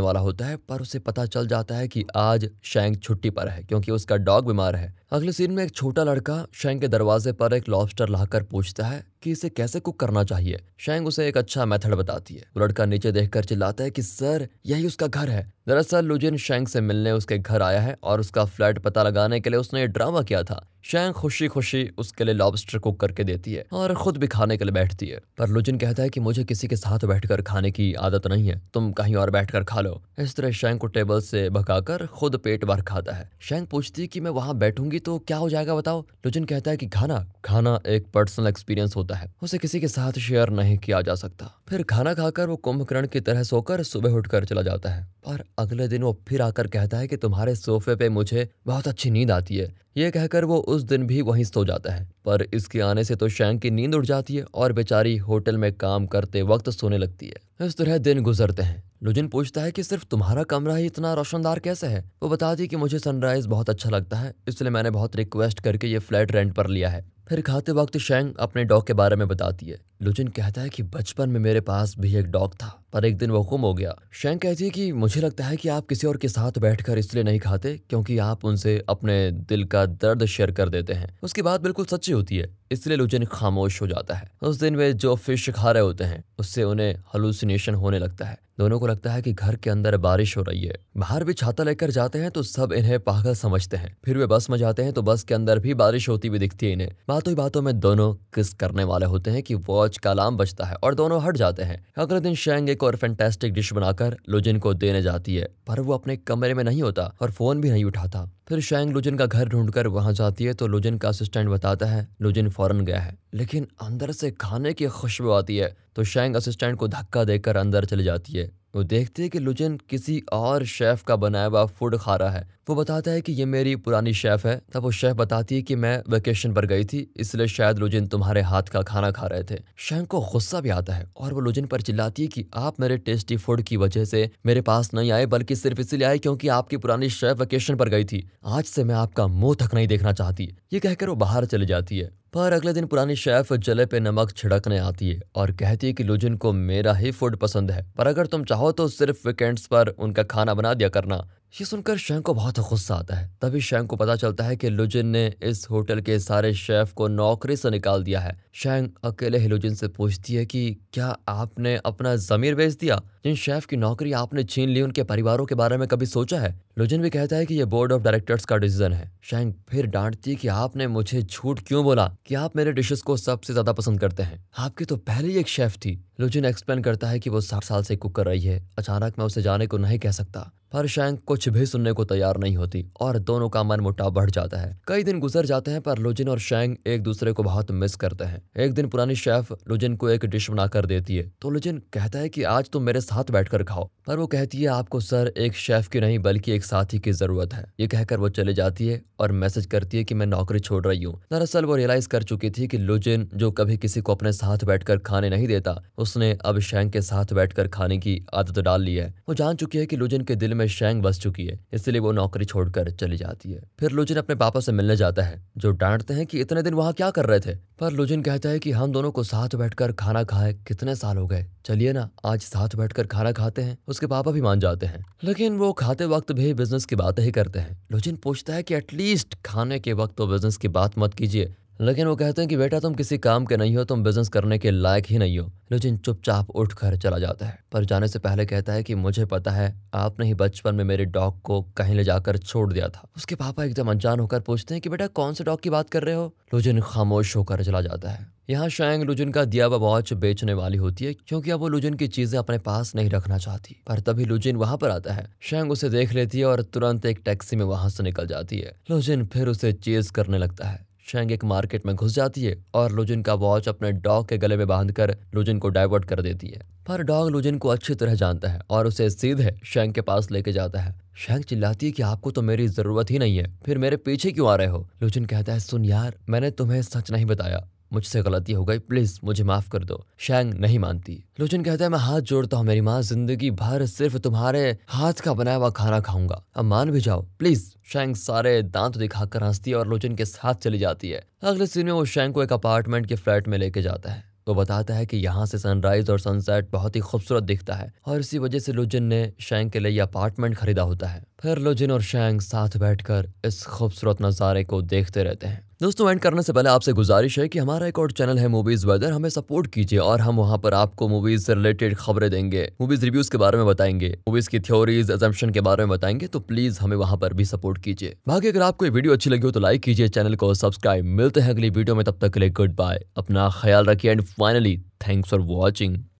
वाला 0.00 0.20
होता 0.20 0.46
है, 0.46 0.56
पर 0.56 0.80
उसे 0.80 0.98
पता 0.98 1.26
चल 1.26 1.48
जाता 1.48 1.74
है 1.74 1.88
कि 1.88 2.04
आज 2.16 2.50
शैंग 2.62 2.96
छुट्टी 2.96 3.30
पर 3.30 3.48
है, 3.48 3.62
क्योंकि 3.62 3.92
उसका 3.92 4.16
डॉग 4.16 4.46
बीमार 4.46 4.76
है। 4.76 4.94
अगले 5.12 5.32
सीन 5.32 5.50
में 5.50 5.64
एक 5.64 5.74
छोटा 5.74 6.04
लड़का 6.04 6.46
शैंग 6.52 6.80
के 6.80 6.88
दरवाजे 6.88 7.32
पर 7.32 7.54
एक 7.54 7.68
लॉबस्टर 7.68 8.08
लाकर 8.08 8.42
पूछता 8.42 8.86
है 8.86 9.04
कि 9.22 9.30
इसे 9.30 9.48
कैसे 9.48 9.80
कुक 9.80 10.00
करना 10.00 10.24
चाहिए। 10.24 10.60
शैंग 10.78 11.06
उसे 11.06 11.28
एक 11.28 11.36
अच्छा 11.38 11.64
मेथड 11.64 11.94
बताती 11.94 12.34
है। 12.34 12.44
लड़का 12.58 12.84
नीचे 12.84 13.12
देखकर 13.12 13.44
चिल्लाता 13.44 13.84
है 13.84 13.90
कि, 13.90 14.02
सर, 14.02 14.48
यही 14.66 14.86
उसका 14.86 15.06
घर 15.06 15.30
है। 15.30 15.52
दरअसल 15.68 16.04
लुजिन 16.04 16.36
शेंग 16.36 16.66
से 16.66 16.80
मिलने 16.80 17.12
उसके 17.12 17.38
घर 17.38 17.62
आया 17.62 17.80
है 17.80 17.96
और 18.02 18.20
उसका 18.20 18.44
फ्लैट 18.44 18.78
पता 18.78 19.02
लगाने 19.02 19.40
के 19.40 19.50
लिए 19.50 19.60
उसने 19.60 19.80
ये 19.80 19.86
ड्रामा 19.86 20.22
किया 20.22 20.42
था। 20.42 20.68
शेंग 20.84 21.12
खुशी 21.12 21.48
खुशी 21.48 21.90
उसके 21.98 22.24
लिए 22.24 22.34
लॉबस्टर 22.34 22.78
कुक 22.78 23.00
करके 23.00 23.24
देती 23.24 23.52
है 23.52 23.64
और 23.72 23.94
खुद 23.94 24.16
भी 24.16 24.26
खाने 24.26 24.56
के 24.56 24.64
लिए 24.64 24.72
बैठती 24.72 25.06
है। 25.06 25.20
पर 25.38 25.48
लुजिन 25.48 25.78
कहता 25.78 26.02
है 26.02 26.08
कि 26.08 26.20
मुझे 26.20 26.44
किसी 26.44 26.68
के 26.68 26.76
साथ 26.76 27.04
बैठकर 27.04 27.42
खाने 27.42 27.70
की 27.70 27.92
आदत 27.94 28.26
नहीं 28.26 28.48
है। 28.48 28.60
तुम 28.74 28.92
कहीं 28.92 29.14
और 29.14 29.30
बैठकर 29.30 29.64
खा 29.64 29.80
लो। 29.80 30.02
इस 30.18 30.34
तरह 30.36 30.50
शेंग 30.50 30.78
को 30.78 30.86
टेबल 30.86 31.20
से 31.20 31.48
भगाकर 31.50 32.06
खुद 32.06 32.36
पेट 32.36 32.64
भर 32.64 32.82
खाता 32.82 33.12
है। 33.12 33.30
शेंग 33.40 33.66
पूछती 33.66 34.02
है 34.02 34.08
कि 34.08 34.20
मैं 34.20 34.30
वहाँ 34.30 34.56
बैठूँगी 34.56 34.98
तो 34.98 35.18
क्या 35.18 35.36
हो 35.36 35.48
जाएगा 35.50 35.74
बताओ? 35.74 36.00
लुजिन 36.26 36.44
कहता 36.44 36.70
है 36.70 36.76
कि 36.76 36.86
खाना 36.86 37.26
खाना 37.44 37.80
एक 37.86 38.06
पर्सनल 38.14 38.46
एक्सपीरियंस 38.46 38.96
होता 38.96 39.14
है। 39.14 39.32
उसे 39.42 39.58
किसी 39.58 39.80
के 39.80 39.88
साथ 39.88 40.18
शेयर 40.18 40.50
नहीं 40.50 40.78
किया 40.78 41.00
जा 41.00 41.14
सकता। 41.14 41.54
फिर 41.72 41.82
खाना 41.82 42.14
खाकर 42.14 42.46
वो 42.46 42.56
कुंभकर्ण 42.56 43.06
की 43.06 43.20
तरह 43.20 43.42
सोकर 43.42 43.82
सुबह 43.82 44.10
उठकर 44.10 44.44
चला 44.44 44.62
जाता 44.62 44.90
है। 44.90 45.04
पर 45.04 45.44
अगले 45.58 45.88
दिन 45.88 46.02
वो 46.02 46.22
फिर 46.28 46.42
आकर 46.42 46.66
कहता 46.66 46.96
है 46.96 47.08
कि 47.08 47.16
तुम्हारे 47.16 47.54
सोफे 47.54 47.94
पे 47.96 48.08
मुझे 48.08 48.48
बहुत 48.66 48.88
अच्छी 48.88 49.10
नींद 49.10 49.30
आती 49.30 49.56
है। 49.56 49.74
ये 49.96 50.10
कहकर 50.10 50.44
वो 50.44 50.58
उस 50.58 50.82
दिन 50.82 51.06
भी 51.06 51.22
वहीं 51.22 51.44
सो 51.44 51.64
जाता 51.64 51.92
है। 51.92 52.10
पर 52.24 52.42
इसके 52.54 52.80
आने 52.80 53.04
से 53.04 53.16
तो 53.16 53.28
शैंग 53.28 53.60
की 53.60 53.70
नींद 53.70 53.94
उड़ 53.94 54.06
जाती 54.06 54.36
है 54.36 54.44
और 54.54 54.72
बेचारी 54.72 55.16
होटल 55.16 55.58
में 55.58 55.72
काम 55.72 56.06
करते 56.06 56.42
वक्त 56.42 56.70
सोने 56.70 56.98
लगती 56.98 57.26
है। 57.26 57.66
इस 57.66 57.76
तरह 57.76 57.98
दिन 57.98 58.22
गुजरते 58.22 58.62
हैं। 58.62 58.82
लुजिन 59.02 59.28
पूछता 59.28 59.60
है 59.60 59.72
कि 59.72 59.82
सिर्फ़ 59.82 60.04
तुम्हारा 60.04 60.42
कमरा 60.42 60.76
ही 60.76 60.86
इतना 60.86 61.14
रोशनदार 61.14 61.58
कैसे 61.58 61.86
है? 61.86 62.12
वो 62.22 62.28
बताती 62.28 62.62
है 62.62 62.68
कि 62.68 62.76
मुझे 62.76 62.98
सनराइज 62.98 63.46
बहुत 63.46 63.70
अच्छा 63.70 63.90
लगता 63.90 64.16
है, 64.16 64.34
इसलिए 64.48 64.70
मैंने 64.70 64.90
बहुत 64.90 65.16
रिक्वेस्ट 65.16 65.60
करके 65.60 65.86
ये 65.86 65.98
फ्लैट 65.98 66.32
रेंट 66.32 66.52
पर 66.52 66.66
लिया 66.66 66.88
है। 66.88 67.12
फिर 67.32 67.40
खाते 67.40 67.72
वक्त 67.72 67.98
शेंग 67.98 68.34
अपने 68.40 68.64
डॉग 68.64 68.86
के 68.86 68.92
बारे 68.92 69.16
में 69.16 69.28
बताती 69.28 69.66
है। 69.66 69.80
लुजिन 70.02 70.28
कहता 70.28 70.60
है 70.60 70.68
कि 70.68 70.82
बचपन 70.82 71.30
में 71.30 71.40
मेरे 71.40 71.60
पास 71.60 71.94
भी 71.98 72.16
एक 72.16 72.26
डॉग 72.26 72.54
था। 72.54 72.81
पर 72.92 73.04
एक 73.04 73.16
दिन 73.18 73.30
वो 73.30 73.42
गुम 73.42 73.60
हो 73.60 73.72
गया। 73.74 73.94
शैंग 74.12 74.40
कहती 74.40 74.64
है 74.64 74.70
कि 74.70 74.90
मुझे 74.94 75.20
लगता 75.20 75.44
है 75.44 75.56
कि 75.56 75.68
आप 75.70 75.86
किसी 75.86 76.06
और 76.06 76.16
के 76.16 76.28
साथ 76.28 76.58
बैठकर 76.58 76.98
इसलिए 76.98 77.24
नहीं 77.24 77.38
खाते 77.40 77.76
क्योंकि 77.80 78.18
आप 78.20 78.44
उनसे 78.44 78.82
अपने 78.88 79.30
दिल 79.30 79.64
का 79.66 79.84
दर्द 79.86 80.24
शेयर 80.26 80.50
कर 80.52 80.68
देते 80.68 80.92
हैं। 80.92 81.16
उसकी 81.22 81.42
बात 81.42 81.60
बिल्कुल 81.60 81.84
सच्ची 81.86 82.12
होती 82.12 82.36
है, 82.36 82.48
इसलिए 82.72 82.96
लुजिन 82.96 83.24
खामोश 83.32 83.80
हो 83.82 83.86
जाता 83.86 84.14
है। 84.14 84.30
उस 84.42 84.60
दिन 84.60 84.76
वे 84.76 84.92
जो 84.94 85.14
फ़िश 85.16 85.50
खा 85.50 85.70
रहे 85.70 85.82
होते 85.82 86.04
हैं, 86.04 86.22
उससे 86.38 86.62
उन्हें 86.64 86.94
हलुसिनेशन 87.14 87.74
होने 87.74 87.98
लगता 87.98 88.26
है। 88.26 88.38
दोनों 88.58 88.78
को 88.80 88.86
लगता 88.86 89.10
है 89.12 89.22
कि 89.22 89.32
घर 89.32 89.54
के 89.56 89.70
अंदर 89.70 89.96
बारिश 89.96 90.36
हो 90.36 90.42
रही 90.42 90.62
है। 90.62 90.74
बाहर 90.96 91.24
भी 91.24 91.32
छाता 91.32 91.64
लेकर 91.64 91.90
जाते 91.90 92.18
हैं 92.18 92.30
तो 92.30 92.42
सब 92.42 92.72
इन्हें 92.72 92.98
पागल 93.00 93.34
समझते 93.34 93.76
हैं। 93.76 93.96
फिर 94.04 94.18
वे 94.18 94.26
बस 94.26 94.48
में 94.50 94.56
जाते 94.58 94.82
हैं 94.82 94.92
तो 94.92 95.02
बस 95.02 95.22
के 95.22 95.34
अंदर 95.34 95.58
भी 95.58 95.74
बारिश 95.74 96.08
होती 96.08 96.28
हुई 96.28 96.38
दिखती 96.38 96.66
है 96.66 96.72
इन्हें। 96.72 96.90
बातों 97.08 97.30
ही 97.30 97.34
बातों 97.34 97.62
में 97.62 97.78
दोनों 97.80 98.12
किस 98.34 98.52
करने 98.54 98.84
वाले 98.84 99.06
होते 99.06 99.30
हैं 99.30 99.42
कि 99.42 99.54
वॉच 99.54 99.98
का 99.98 100.10
अलार्म 100.10 100.36
बजता 100.36 100.64
है 100.64 100.74
और 100.74 100.94
दोनों 100.94 101.22
हट 101.22 101.36
जाते 101.36 101.62
हैं। 101.62 101.84
अगले 101.98 102.20
दिन 102.20 102.34
शैंग 102.34 102.68
एक 102.70 102.81
और 102.82 102.96
फैंटेस्टिक 102.96 103.52
डिश 103.52 103.72
बनाकर 103.72 104.16
लुजिन 104.28 104.58
को 104.58 104.72
देने 104.74 105.02
जाती 105.02 105.36
है, 105.36 105.48
पर 105.66 105.80
वो 105.80 105.94
अपने 105.94 106.16
कमरे 106.16 106.54
में 106.54 106.62
नहीं 106.64 106.82
होता 106.82 107.02
और 107.22 107.30
फ़ोन 107.30 107.60
भी 107.60 107.70
नहीं 107.70 107.84
उठाता। 107.84 108.24
फिर 108.48 108.60
शैंग 108.60 108.92
लुजिन 108.92 109.16
का 109.16 109.26
घर 109.26 109.48
ढूंढकर 109.48 109.86
वहाँ 109.86 110.12
जाती 110.12 110.44
है 110.44 110.54
तो 110.54 110.66
लुजिन 110.66 110.98
का 110.98 111.08
असिस्टेंट 111.08 111.48
बताता 111.48 111.86
है 111.86 112.08
लुजिन 112.22 112.48
फ़ौरन 112.48 112.80
गया 112.80 113.00
है। 113.00 113.16
लेकिन 113.34 113.66
अंदर 113.82 114.12
से 114.12 114.30
खाने 114.30 114.72
की 114.72 114.86
खुशबू 114.86 115.30
आती 115.30 115.56
है 115.56 115.76
तो 115.96 116.04
शैंग 116.04 116.36
असिस्टेंट 116.36 116.78
को 116.78 116.88
धक्का 116.88 117.24
देकर 117.24 117.56
अंदर 117.56 117.84
चली 117.84 118.04
जाती 118.04 118.32
है। 118.32 118.50
वो 118.74 118.82
देखते 118.82 119.22
हैं 119.22 119.30
कि 119.30 119.38
लुजन 119.38 119.76
किसी 119.90 120.22
और 120.32 120.64
शेफ 120.64 121.02
का 121.02 121.16
बनाया 121.16 121.46
हुआ 121.46 121.64
फ़ूड 121.66 121.96
खा 121.96 122.14
रहा 122.16 122.30
है। 122.30 122.48
वो 122.68 122.74
बताता 122.74 123.10
है 123.10 123.20
कि 123.20 123.32
ये 123.32 123.44
मेरी 123.44 123.74
पुरानी 123.76 124.12
शेफ 124.14 124.46
है। 124.46 124.60
तब 124.72 124.82
वो 124.82 124.90
शेफ 124.90 125.16
बताती 125.16 125.54
है 125.54 125.62
कि 125.62 125.76
मैं 125.76 126.02
वेकेशन 126.08 126.52
पर 126.52 126.66
गई 126.66 126.84
थी, 126.84 127.12
इसलिए 127.16 127.46
शायद 127.46 127.78
लुजिन 127.78 128.06
तुम्हारे 128.06 128.42
हाथ 128.42 128.62
का 128.62 128.82
खाना 128.82 129.10
खा 129.10 129.26
रहे 129.26 129.42
थे। 129.42 129.58
शैंक 129.76 130.06
को 130.06 130.20
गुस्सा 130.22 130.60
भी 130.60 130.68
आता 130.68 130.94
है 130.94 131.06
और 131.16 131.34
वो 131.34 131.40
लुजिन 131.40 131.66
पर 131.66 131.80
चिल्लाती 131.80 132.22
है 132.22 132.28
कि 132.28 132.46
आप 132.54 132.80
मेरे 132.80 132.96
टेस्टी 132.98 133.36
फ़ूड 133.36 133.62
की 133.62 133.76
वजह 133.76 134.04
से 134.04 134.30
मेरे 134.46 134.60
पास 134.60 134.94
नहीं 134.94 135.12
आए, 135.12 135.26
बल्कि 135.26 135.56
सिर्फ़ 135.56 135.80
इसलिए 135.80 136.06
आए 136.08 136.18
क्योंकि 136.18 136.48
आपकी 136.48 136.76
पुरानी 136.76 137.10
शेफ 137.10 137.38
वेकेशन 137.38 137.76
पर 137.76 137.88
गई 137.88 138.04
थी। 138.04 138.28
आज 138.46 138.64
से 138.64 138.84
मैं 138.84 138.94
आपका 138.94 139.26
मुँह 139.26 139.56
तक 139.60 139.74
नहीं 139.74 139.86
देखना 139.86 140.12
चाहती। 140.12 140.52
ये 140.72 140.80
कहकर 140.80 141.08
वो 141.08 141.14
बाहर 141.16 141.46
चली 141.46 141.66
जाती 141.66 141.98
है। 141.98 142.21
पर 142.32 142.52
अगले 142.52 142.72
दिन 142.72 142.86
पुरानी 142.86 143.14
शेफ 143.16 143.52
जले 143.52 143.84
पे 143.86 143.98
नमक 144.00 144.30
छिड़कने 144.36 144.78
आती 144.78 145.08
है 145.10 145.20
और 145.34 145.50
कहती 145.52 145.86
है 145.86 145.92
कि 145.92 146.04
लुजिन 146.04 146.36
को 146.36 146.52
मेरा 146.52 146.92
ही 146.92 147.10
फ़ूड 147.10 147.36
पसंद 147.36 147.70
है। 147.70 147.84
पर 147.96 148.06
अगर 148.06 148.26
तुम 148.26 148.44
चाहो 148.44 148.72
तो 148.72 148.88
सिर्फ़ 148.88 149.28
वीकेंड्स 149.28 149.66
पर 149.66 149.88
उनका 149.88 150.22
खाना 150.22 150.54
बना 150.54 150.74
दिया 150.74 150.88
करना। 150.88 151.28
ये 151.60 151.64
सुनकर 151.64 151.96
शैंग 151.96 152.22
को 152.22 152.34
बहुत 152.34 152.58
गुस्सा 152.58 152.94
आता 152.94 153.14
है। 153.14 153.30
तभी 153.42 153.60
शैंग 153.60 153.88
को 153.88 153.96
पता 153.96 154.16
चलता 154.16 154.44
है 154.44 154.56
कि 154.56 154.68
लुजिन 154.68 155.06
ने 155.06 155.34
इस 155.42 155.66
होटल 155.70 156.00
के 156.00 156.18
सारे 156.18 156.54
शेफ 156.54 156.92
को 156.92 157.08
नौकरी 157.08 157.56
से 157.56 157.70
निकाल 157.70 158.04
दिया 158.04 158.20
है। 158.20 158.44
शैंग 158.52 158.88
अकेले 159.04 159.38
ही 159.38 159.48
लुजिन 159.48 159.74
से 159.74 159.88
पूछती 159.88 160.34
है 160.34 160.46
कि 160.46 160.76
क्या 160.92 161.16
आपने 161.28 161.80
अपना 161.86 162.16
जमीर 162.16 162.54
बेच 162.54 162.74
दिया? 162.74 162.96
जिन 163.24 163.34
शेफ 163.34 163.66
की 163.66 163.76
नौकरी 163.76 164.12
आपने 164.12 164.44
छीन 164.44 164.68
ली, 164.68 164.82
उनके 164.82 165.02
परिवारों 165.02 165.46
के 165.46 165.54
बारे 165.54 165.76
में 165.76 165.88
कभी 165.88 166.06
सोचा 166.06 166.40
है? 166.40 166.60
लुजिन 166.78 167.02
भी 167.02 167.10
कहता 167.10 167.36
है 167.36 167.46
कि 167.46 167.54
ये 167.54 167.64
बोर्ड 167.64 167.92
ऑफ़ 167.92 168.02
डायरेक्टर्स 168.02 168.44
का 168.44 168.56
डिसीज़न 168.56 168.92
है। 168.92 169.12
शैंग 169.22 169.52
फिर 169.68 169.86
डांटती 169.86 170.30
है 170.30 170.36
कि 170.36 170.48
आपने 170.48 170.86
मुझे 170.86 171.22
झूठ 171.22 171.60
क्यों 171.66 171.84
बोला 171.84 172.16
कि 172.26 172.34
आप 172.34 172.56
मेरे 172.56 172.72
डिशेस 172.72 173.02
को 173.02 173.16
सबसे 173.16 173.52
ज़्यादा 173.52 173.72
पसंद 173.72 174.00
करते 174.00 174.22
हैं? 174.22 174.48
आपकी 174.58 174.84
तो 174.84 174.96
पहले 174.96 175.28
ही 175.28 175.38
एक 175.38 175.48
शेफ 175.48 175.76
थी। 175.76 176.04
लुजिन 176.22 176.44
एक्सप्लेन 176.44 176.82
करता 176.82 177.06
है 177.08 177.18
कि 177.18 177.30
वो 177.30 177.40
साठ 177.40 177.64
साल 177.64 177.82
से 177.82 177.94
कुक 177.96 178.14
कर 178.16 178.26
रही 178.26 178.40
है। 178.40 178.58
अचानक 178.78 179.14
मैं 179.18 179.24
उसे 179.26 179.42
जाने 179.42 179.66
को 179.66 179.78
नहीं 179.78 179.98
कह 179.98 180.10
सकता, 180.10 180.40
पर 180.72 180.86
शैंक 180.86 181.20
कुछ 181.26 181.48
भी 181.48 181.64
सुनने 181.66 181.92
को 181.92 182.04
तैयार 182.04 182.38
नहीं 182.38 182.56
होती 182.56 182.84
और 183.00 183.18
दोनों 183.20 183.48
का 183.48 183.62
मन 183.62 183.80
मुटाव 183.80 184.10
बढ़ 184.10 184.30
जाता 184.30 184.58
है। 184.58 184.80
कई 184.88 185.02
दिन 185.02 185.18
गुजर 185.20 185.46
जाते 185.46 185.70
हैं, 185.70 185.80
पर 185.80 185.98
लुजिन 185.98 186.28
और 186.28 186.38
शैंग 186.38 186.76
एक 186.86 187.02
दूसरे 187.02 187.32
को 187.32 187.42
बहुत 187.42 187.70
मिस 187.72 187.96
करते 187.96 188.24
हैं। 188.24 188.42
एक 188.56 188.74
दिन 188.74 188.88
पुरानी 188.88 189.14
शेफ 189.14 189.52
लुजिन 189.68 189.96
को 189.96 190.10
एक 190.10 190.26
डिश 190.26 190.50
बनाकर 190.50 190.86
देती 190.86 191.16
है। 191.16 191.30
तो 191.42 191.50
लुजिन 191.50 191.82
कहता 191.92 192.18
है 192.18 192.28
कि 192.28 192.42
आज 192.44 192.70
तुम 192.70 192.82
मेरे 192.82 193.00
साथ 193.00 193.30
बैठकर 193.30 193.64
खाओ। 193.64 193.88
पर 194.06 194.16
वो 194.16 194.26
कहती 194.26 194.60
है, 194.60 194.66
आपको 194.66 195.00
सर 195.00 195.32
एक 195.36 195.54
शेफ 195.54 195.88
की 195.88 196.00
नहीं, 196.00 196.18
बल्कि 196.18 196.52
एक 196.52 196.64
साथी 196.64 196.98
की 196.98 197.12
ज़रूरत 197.12 197.54
है। 197.54 197.64
ये 197.80 197.86
कहकर 197.86 198.18
वो 198.18 198.28
चले 198.28 198.54
जाती 198.54 198.86
है 198.88 199.00
और 199.20 199.32
मैसेज 199.32 199.66
करती 199.66 199.96
है 199.96 200.04
कि 200.04 200.14
मैं 200.14 200.26
नौकरी 200.26 200.60
छोड़ 200.60 200.84
रही 200.86 201.02
हूँ। 201.02 201.14
दरअसल 201.32 201.64
वो 201.64 201.76
रियलाइज़ 201.76 202.08
कर 202.08 202.22
चुकी 202.22 202.50
थी 202.50 202.66
कि 202.66 202.78
लुजिन, 202.78 203.28
जो 203.34 203.50
कभी 203.50 203.76
किसी 203.76 204.00
को 204.00 204.14
अपने 204.14 204.32
साथ 204.32 204.64
बैठकर 204.64 204.98
खाने 204.98 205.30
नहीं 205.30 205.46
देता, 205.46 205.82
उसने 205.98 206.36
अब 206.44 206.58
शैंग 206.60 206.90
के 206.92 207.00
साथ 207.02 207.32
बैठकर 207.32 207.68
खाने 207.68 207.98
की 207.98 208.20
आदत 208.34 208.58
डाल 208.58 208.82
ली 208.82 208.94
है। 208.94 209.12
वो 209.28 209.34
जान 209.34 209.56
चुकी 209.56 209.78
है 209.78 209.86
कि 209.86 209.96
लुजिन 209.96 210.22
के 210.22 210.36
दिल 210.36 210.54
में 210.54 210.66
शैंग 210.68 211.02
बस 211.02 211.20
चुकी 211.20 211.46
है, 211.46 211.58
इसलिए 211.72 212.00
वो 212.00 212.12
नौकरी 212.12 212.44
छोड़कर 212.44 212.90
चली 212.90 213.16
जाती 213.16 213.52
है। 213.52 213.62
फिर 213.80 213.90
लुजिन 213.90 214.16
अपने 214.16 214.36
पापा 214.36 214.60
से 214.60 214.72
मिलने 214.72 214.96
जाता 214.96 215.22
है, 215.22 215.42
जो 215.56 215.70
डांटते 215.72 216.14
हैं 216.14 216.26
कि 216.26 216.40
इतने 216.40 216.62
दिन 216.62 216.74
वहाँ 216.74 216.92
क्या 216.92 217.10
कर 217.10 217.26
रहे 217.26 217.40
थे? 217.40 217.56
पर 217.80 217.92
लुजिन 217.92 218.22
कहता 218.22 218.48
है 218.48 218.58
कि 218.58 218.70
हम 218.70 218.92
दोनों 218.92 219.10
को 219.10 219.22
साथ 219.22 219.54
बैठकर 219.54 219.92
खाना 219.92 220.22
खाए 220.24 220.52
कितने 220.68 220.94
साल 220.96 221.16
हो 221.16 221.26
गए। 221.26 221.46
चलिए 221.66 221.92
ना, 221.92 222.08
आज 222.24 222.40
साथ 222.40 222.76
बैठकर 222.76 223.06
खाना 223.06 223.32
खाते 223.32 223.62
हैं। 223.62 223.78
उसके 223.92 224.06
पापा 224.06 224.30
भी 224.30 224.40
मान 224.40 224.60
जाते 224.60 224.86
हैं। 224.86 225.04
लेकिन 225.24 225.56
वो 225.56 225.72
खाते 225.72 226.04
वक्त 226.06 226.32
भी 226.32 226.54
बिज़नेस 226.54 226.84
की 226.84 226.96
बातें 226.96 227.22
ही 227.22 227.30
करते 227.30 227.58
हैं। 227.58 227.80
लोचिन 227.92 228.16
पूछता 228.16 228.54
है 228.54 228.62
कि 228.62 228.74
एटलीस्ट 228.74 229.34
खाने 229.44 229.78
के 229.78 229.92
वक्त 229.92 230.16
तो 230.16 230.26
बिज़नेस 230.26 230.56
की 230.56 230.68
बात 230.68 230.98
मत 230.98 231.14
कीजिए। 231.14 231.54
लेकिन 231.80 232.06
वो 232.06 232.16
कहते 232.16 232.42
हैं 232.42 232.48
कि 232.48 232.56
बेटा 232.56 232.80
तुम 232.80 232.94
किसी 232.94 233.18
काम 233.18 233.44
के 233.44 233.56
नहीं 233.56 233.76
हो, 233.76 233.84
तुम 233.84 234.04
बिज़नेस 234.04 234.28
करने 234.28 234.58
के 234.58 234.70
लायक 234.70 235.06
ही 235.06 235.18
नहीं 235.18 235.38
हो। 235.38 235.52
लुजिन 235.72 235.96
चुपचाप 235.96 236.50
उठ 236.50 236.72
कर 236.72 236.96
चला 236.96 237.18
जाता 237.18 237.46
है। 237.46 237.58
पर 237.72 237.84
जाने 237.84 238.08
से 238.08 238.18
पहले 238.18 238.46
कहता 238.46 238.72
है 238.72 238.82
कि 238.82 238.94
मुझे 238.94 239.24
पता 239.24 239.50
है, 239.50 239.82
आपने 239.94 240.26
ही 240.26 240.34
बचपन 240.34 240.74
में 240.74 240.84
मेरे 240.84 241.04
डॉग 241.04 241.40
को 241.40 241.62
कहीं 241.62 241.94
ले 241.94 242.04
जाकर 242.04 242.38
छोड़ 242.38 242.72
दिया 242.72 242.88
था। 242.88 243.08
उसके 243.16 243.34
पापा 243.34 243.64
एकदम 243.64 243.90
अनजान 243.90 244.20
होकर 244.20 244.40
पूछते 244.40 244.74
हैं 244.74 244.80
कि 244.80 244.88
बेटा 244.88 245.06
कौन 245.06 245.34
से 245.34 245.44
डॉग 245.44 245.60
की 245.60 245.70
बात 245.70 245.90
कर 245.90 246.02
रहे 246.02 246.14
हो? 246.14 246.34
लुजिन 246.54 246.80
खामोश 246.80 247.36
होकर 247.36 247.64
चला 247.64 247.80
जाता 247.80 248.10
है। 248.10 248.32
यहाँ 248.50 248.68
शैंग 248.68 249.02
लुजिन 249.02 249.32
का 249.32 249.44
दिया 249.44 249.66
हुआ 249.66 249.76
वॉच 249.76 250.12
बेचने 250.12 250.54
वाली 250.54 250.78
होती 250.78 251.04
है, 251.04 251.14
क्योंकि 251.14 251.50
अब 251.50 251.60
वो 251.60 251.68
लुजिन 251.68 251.94
की 251.94 252.08
चीज़ें 252.08 252.38
अपने 252.38 252.58
पास 252.58 252.94
नहीं 252.94 253.10
रखना 253.10 253.38
चाहती। 253.38 253.82
पर 253.86 254.00
तभी 254.00 254.24
लुजिन 254.24 254.56
वहाँ 254.56 254.76
पर 254.76 254.90
आता 254.90 255.12
है। 255.12 255.36
शैंग 255.40 255.72
उसे 255.72 255.88
देख 255.88 256.12
लेती 256.12 256.38
है 256.38 256.44
और 256.44 256.62
तुरंत 256.62 257.06
एक 257.06 257.20
टैक्सी 257.24 257.56
में 257.56 257.64
वहाँ 257.64 257.90
से 257.90 258.02
निकल 258.02 258.26
जाती 258.26 258.58
है। 258.58 258.76
लुजिन 258.90 259.26
फिर 259.26 259.48
उसे 259.48 259.72
चेज 259.72 260.10
करने 260.10 260.38
लगता 260.38 260.68
है। 260.68 260.91
शैंग 261.06 261.32
एक 261.32 261.44
मार्केट 261.44 261.86
में 261.86 261.94
घुस 261.96 262.14
जाती 262.14 262.42
है 262.44 262.56
और 262.74 262.92
लुजिन 262.92 263.22
का 263.22 263.34
वॉच 263.34 263.68
अपने 263.68 263.90
डॉग 263.92 264.28
के 264.28 264.38
गले 264.38 264.56
में 264.56 264.66
बाँध 264.66 264.92
कर 264.92 265.16
लुजिन 265.34 265.58
को 265.58 265.68
डाइवर्ट 265.68 266.04
कर 266.04 266.22
देती 266.22 266.48
है। 266.48 266.60
पर 266.86 267.02
डॉग 267.02 267.30
लुजिन 267.30 267.58
को 267.58 267.68
अच्छी 267.68 267.94
तरह 267.94 268.14
जानता 268.14 268.48
है 268.48 268.60
और 268.70 268.86
उसे 268.86 269.10
सीधे 269.10 269.54
शेंग 269.64 269.92
के 269.92 270.00
पास 270.00 270.30
लेके 270.30 270.52
जाता 270.52 270.80
है। 270.80 270.94
शेंग 271.16 271.44
चिल्लाती 271.44 271.86
है 271.86 271.92
कि 271.92 272.02
आपको 272.02 272.30
तो 272.30 272.42
मेरी 272.42 272.68
ज़रूरत 272.68 273.10
ही 273.10 273.18
नहीं 273.18 273.36
है, 273.36 273.58
फिर 273.66 273.78
मेरे 273.78 273.96
पीछे 273.96 274.32
क्यों 274.32 274.50
आ 274.50 274.54
रहे 274.56 274.66
हो? 274.66 274.88
लुजिन 275.02 275.24
कहता 275.24 275.52
है, 275.52 275.60
सुन 275.60 275.84
यार, 275.84 276.14
मैंने 276.28 276.50
तुम्हें 276.50 276.82
सच 276.82 277.10
नहीं 277.10 277.26
बताया। 277.26 277.68
मुझसे 277.92 278.22
गलती 278.22 278.52
हो 278.52 278.64
गई, 278.64 278.78
प्लीज़ 278.78 279.18
मुझे 279.24 279.44
माफ़ 279.44 279.68
कर 279.68 279.84
दो। 279.84 280.06
शैंग 280.18 280.54
नहीं 280.54 280.78
मानती। 280.78 281.22
लोचन 281.40 281.62
कहता 281.62 281.84
है, 281.84 281.90
मैं 281.90 281.98
हाथ 281.98 282.20
जोड़ता 282.20 282.56
हूँ 282.56 282.66
मेरी 282.66 282.80
माँ, 282.80 283.00
ज़िंदगी 283.02 283.50
भर 283.50 283.86
सिर्फ़ 283.86 284.18
तुम्हारे 284.18 284.76
हाथ 284.88 285.12
का 285.12 285.34
बनाया 285.34 285.56
हुआ 285.56 285.70
खाना 285.70 286.00
खाऊँगा। 286.00 286.42
अब 286.56 286.64
मान 286.64 286.90
भी 286.90 287.00
जाओ, 287.00 287.22
प्लीज़। 287.38 287.70
शैंग 287.92 288.16
सारे 288.16 288.62
दांत 288.62 288.96
दिखाकर 288.96 289.44
हंसती 289.44 289.70
है 289.70 289.76
और 289.76 289.88
लोचन 289.88 290.14
के 290.14 290.24
साथ 290.24 290.54
चली 290.54 290.78
जाती 290.78 291.10
है। 291.10 291.24
अगले 291.42 291.66
सीन 291.66 291.86
में 291.86 291.92
वो 291.92 292.04
शैंग 292.04 292.34
को 292.34 292.42
एक 292.42 292.52
अपार्टमेंट 292.52 293.06
के 293.06 293.14
फ्लैट 293.14 293.48
में 293.48 293.58
लेके 293.58 293.82
जाता 293.82 294.12
है। 294.12 294.30
वो 294.48 294.54
बताता 294.54 294.94
है 294.94 295.06
कि 295.06 295.16
यहाँ 295.16 295.44
से 295.46 295.58
सनराइज 295.58 296.10
और 296.10 296.18
सनसेट 296.20 296.70
बहुत 296.70 296.96
ही 296.96 297.00
खूबसूरत 297.00 297.42
दिखता 297.42 297.74
है 297.74 297.92
और 298.06 298.20
इसी 298.20 298.38
वजह 298.38 298.58
से 298.58 298.72
लोजन 298.72 299.02
ने 299.02 299.32
शैंग 299.40 299.70
के 299.70 299.78
लिए 299.78 299.98
अपार्टमेंट 299.98 300.56
खरीदा 300.56 300.82
होता 300.82 301.06
है। 301.06 301.22
फिर 301.40 301.58
लोजिन 301.58 301.90
और 301.90 302.02
शैंग 302.02 302.40
साथ 302.40 302.76
बैठकर 302.76 303.30
इस 303.44 303.62
खूबसूरत 303.64 304.22
नज़ारे 304.22 304.64
को 304.64 304.82
देखते 304.82 305.22
रहते 305.22 305.46
हैं। 305.46 305.64
दोस्तों 305.82 306.10
एंड 306.10 306.20
करने 306.20 306.42
से 306.42 306.52
पहले 306.52 306.68
आपसे 306.68 306.92
गुजारिश 306.92 307.38
है 307.38 307.46
कि 307.48 307.58
हमारा 307.58 307.86
एक 307.86 307.98
और 307.98 308.12
चैनल 308.12 308.38
है 308.38 308.48
मूवीज़ 308.48 308.86
वेदर 308.86 309.12
हमें 309.12 309.28
सपोर्ट 309.30 309.66
कीजिए 309.66 309.98
और 309.98 310.20
हम 310.20 310.36
वहाँ 310.36 310.58
पर 310.58 310.74
आपको 310.74 311.08
मूवीज़ 311.08 311.44
से 311.44 311.54
रिलेटेड 311.54 311.94
खबरें 311.94 312.30
देंगे। 312.30 312.62
मूवीज़ 312.80 313.04
रिव्यूज़ 313.04 313.30
के 313.30 313.38
बारे 313.38 313.58
में 313.58 313.66
बताएँगे। 313.66 314.10
मूवीज़ 314.28 314.48
की 314.48 314.60
थ्योरीज 314.60 315.10
एजम्पन 315.10 315.50
के 315.50 315.60
बारे 315.60 315.84
में 315.84 315.90
बताएँगे 315.90 316.26
तो 316.26 316.40
प्लीज़ 316.40 316.78
हमें 316.80 316.96
वहाँ 316.96 317.16
पर 317.16 317.34
भी 317.34 317.44
सपोर्ट 317.44 317.82
कीजिए। 317.84 318.16
बाकी 318.28 318.48
अगर 318.48 318.62
आपको 318.62 318.84
वीडियो 318.86 319.12
अच्छी 319.12 319.30
लगी 319.30 319.42
हो 319.42 319.50
तो 319.50 319.60
लाइक 319.60 319.82
कीजिए 319.82 320.08
चैनल 320.08 320.34
को 320.34 320.52
सब्सक्राइब 320.54 321.04
मिलते 321.04 321.40
हैं 321.40 321.50
अगली 321.50 321.70
वीडियो 321.70 321.96
में, 321.96 322.04
तब 322.04 322.18
तक 322.20 322.32
के 322.34 322.40
लिए 322.40 322.50
गुड 322.50 322.76
बाय 322.76 323.04
अपना 323.16 323.50
ख्याल 323.54 323.84
रखिए 323.86 324.10
and 324.10 324.22
finally 324.22 324.76
thanks 325.08 325.30
for 325.30 325.40
watching 325.40 326.02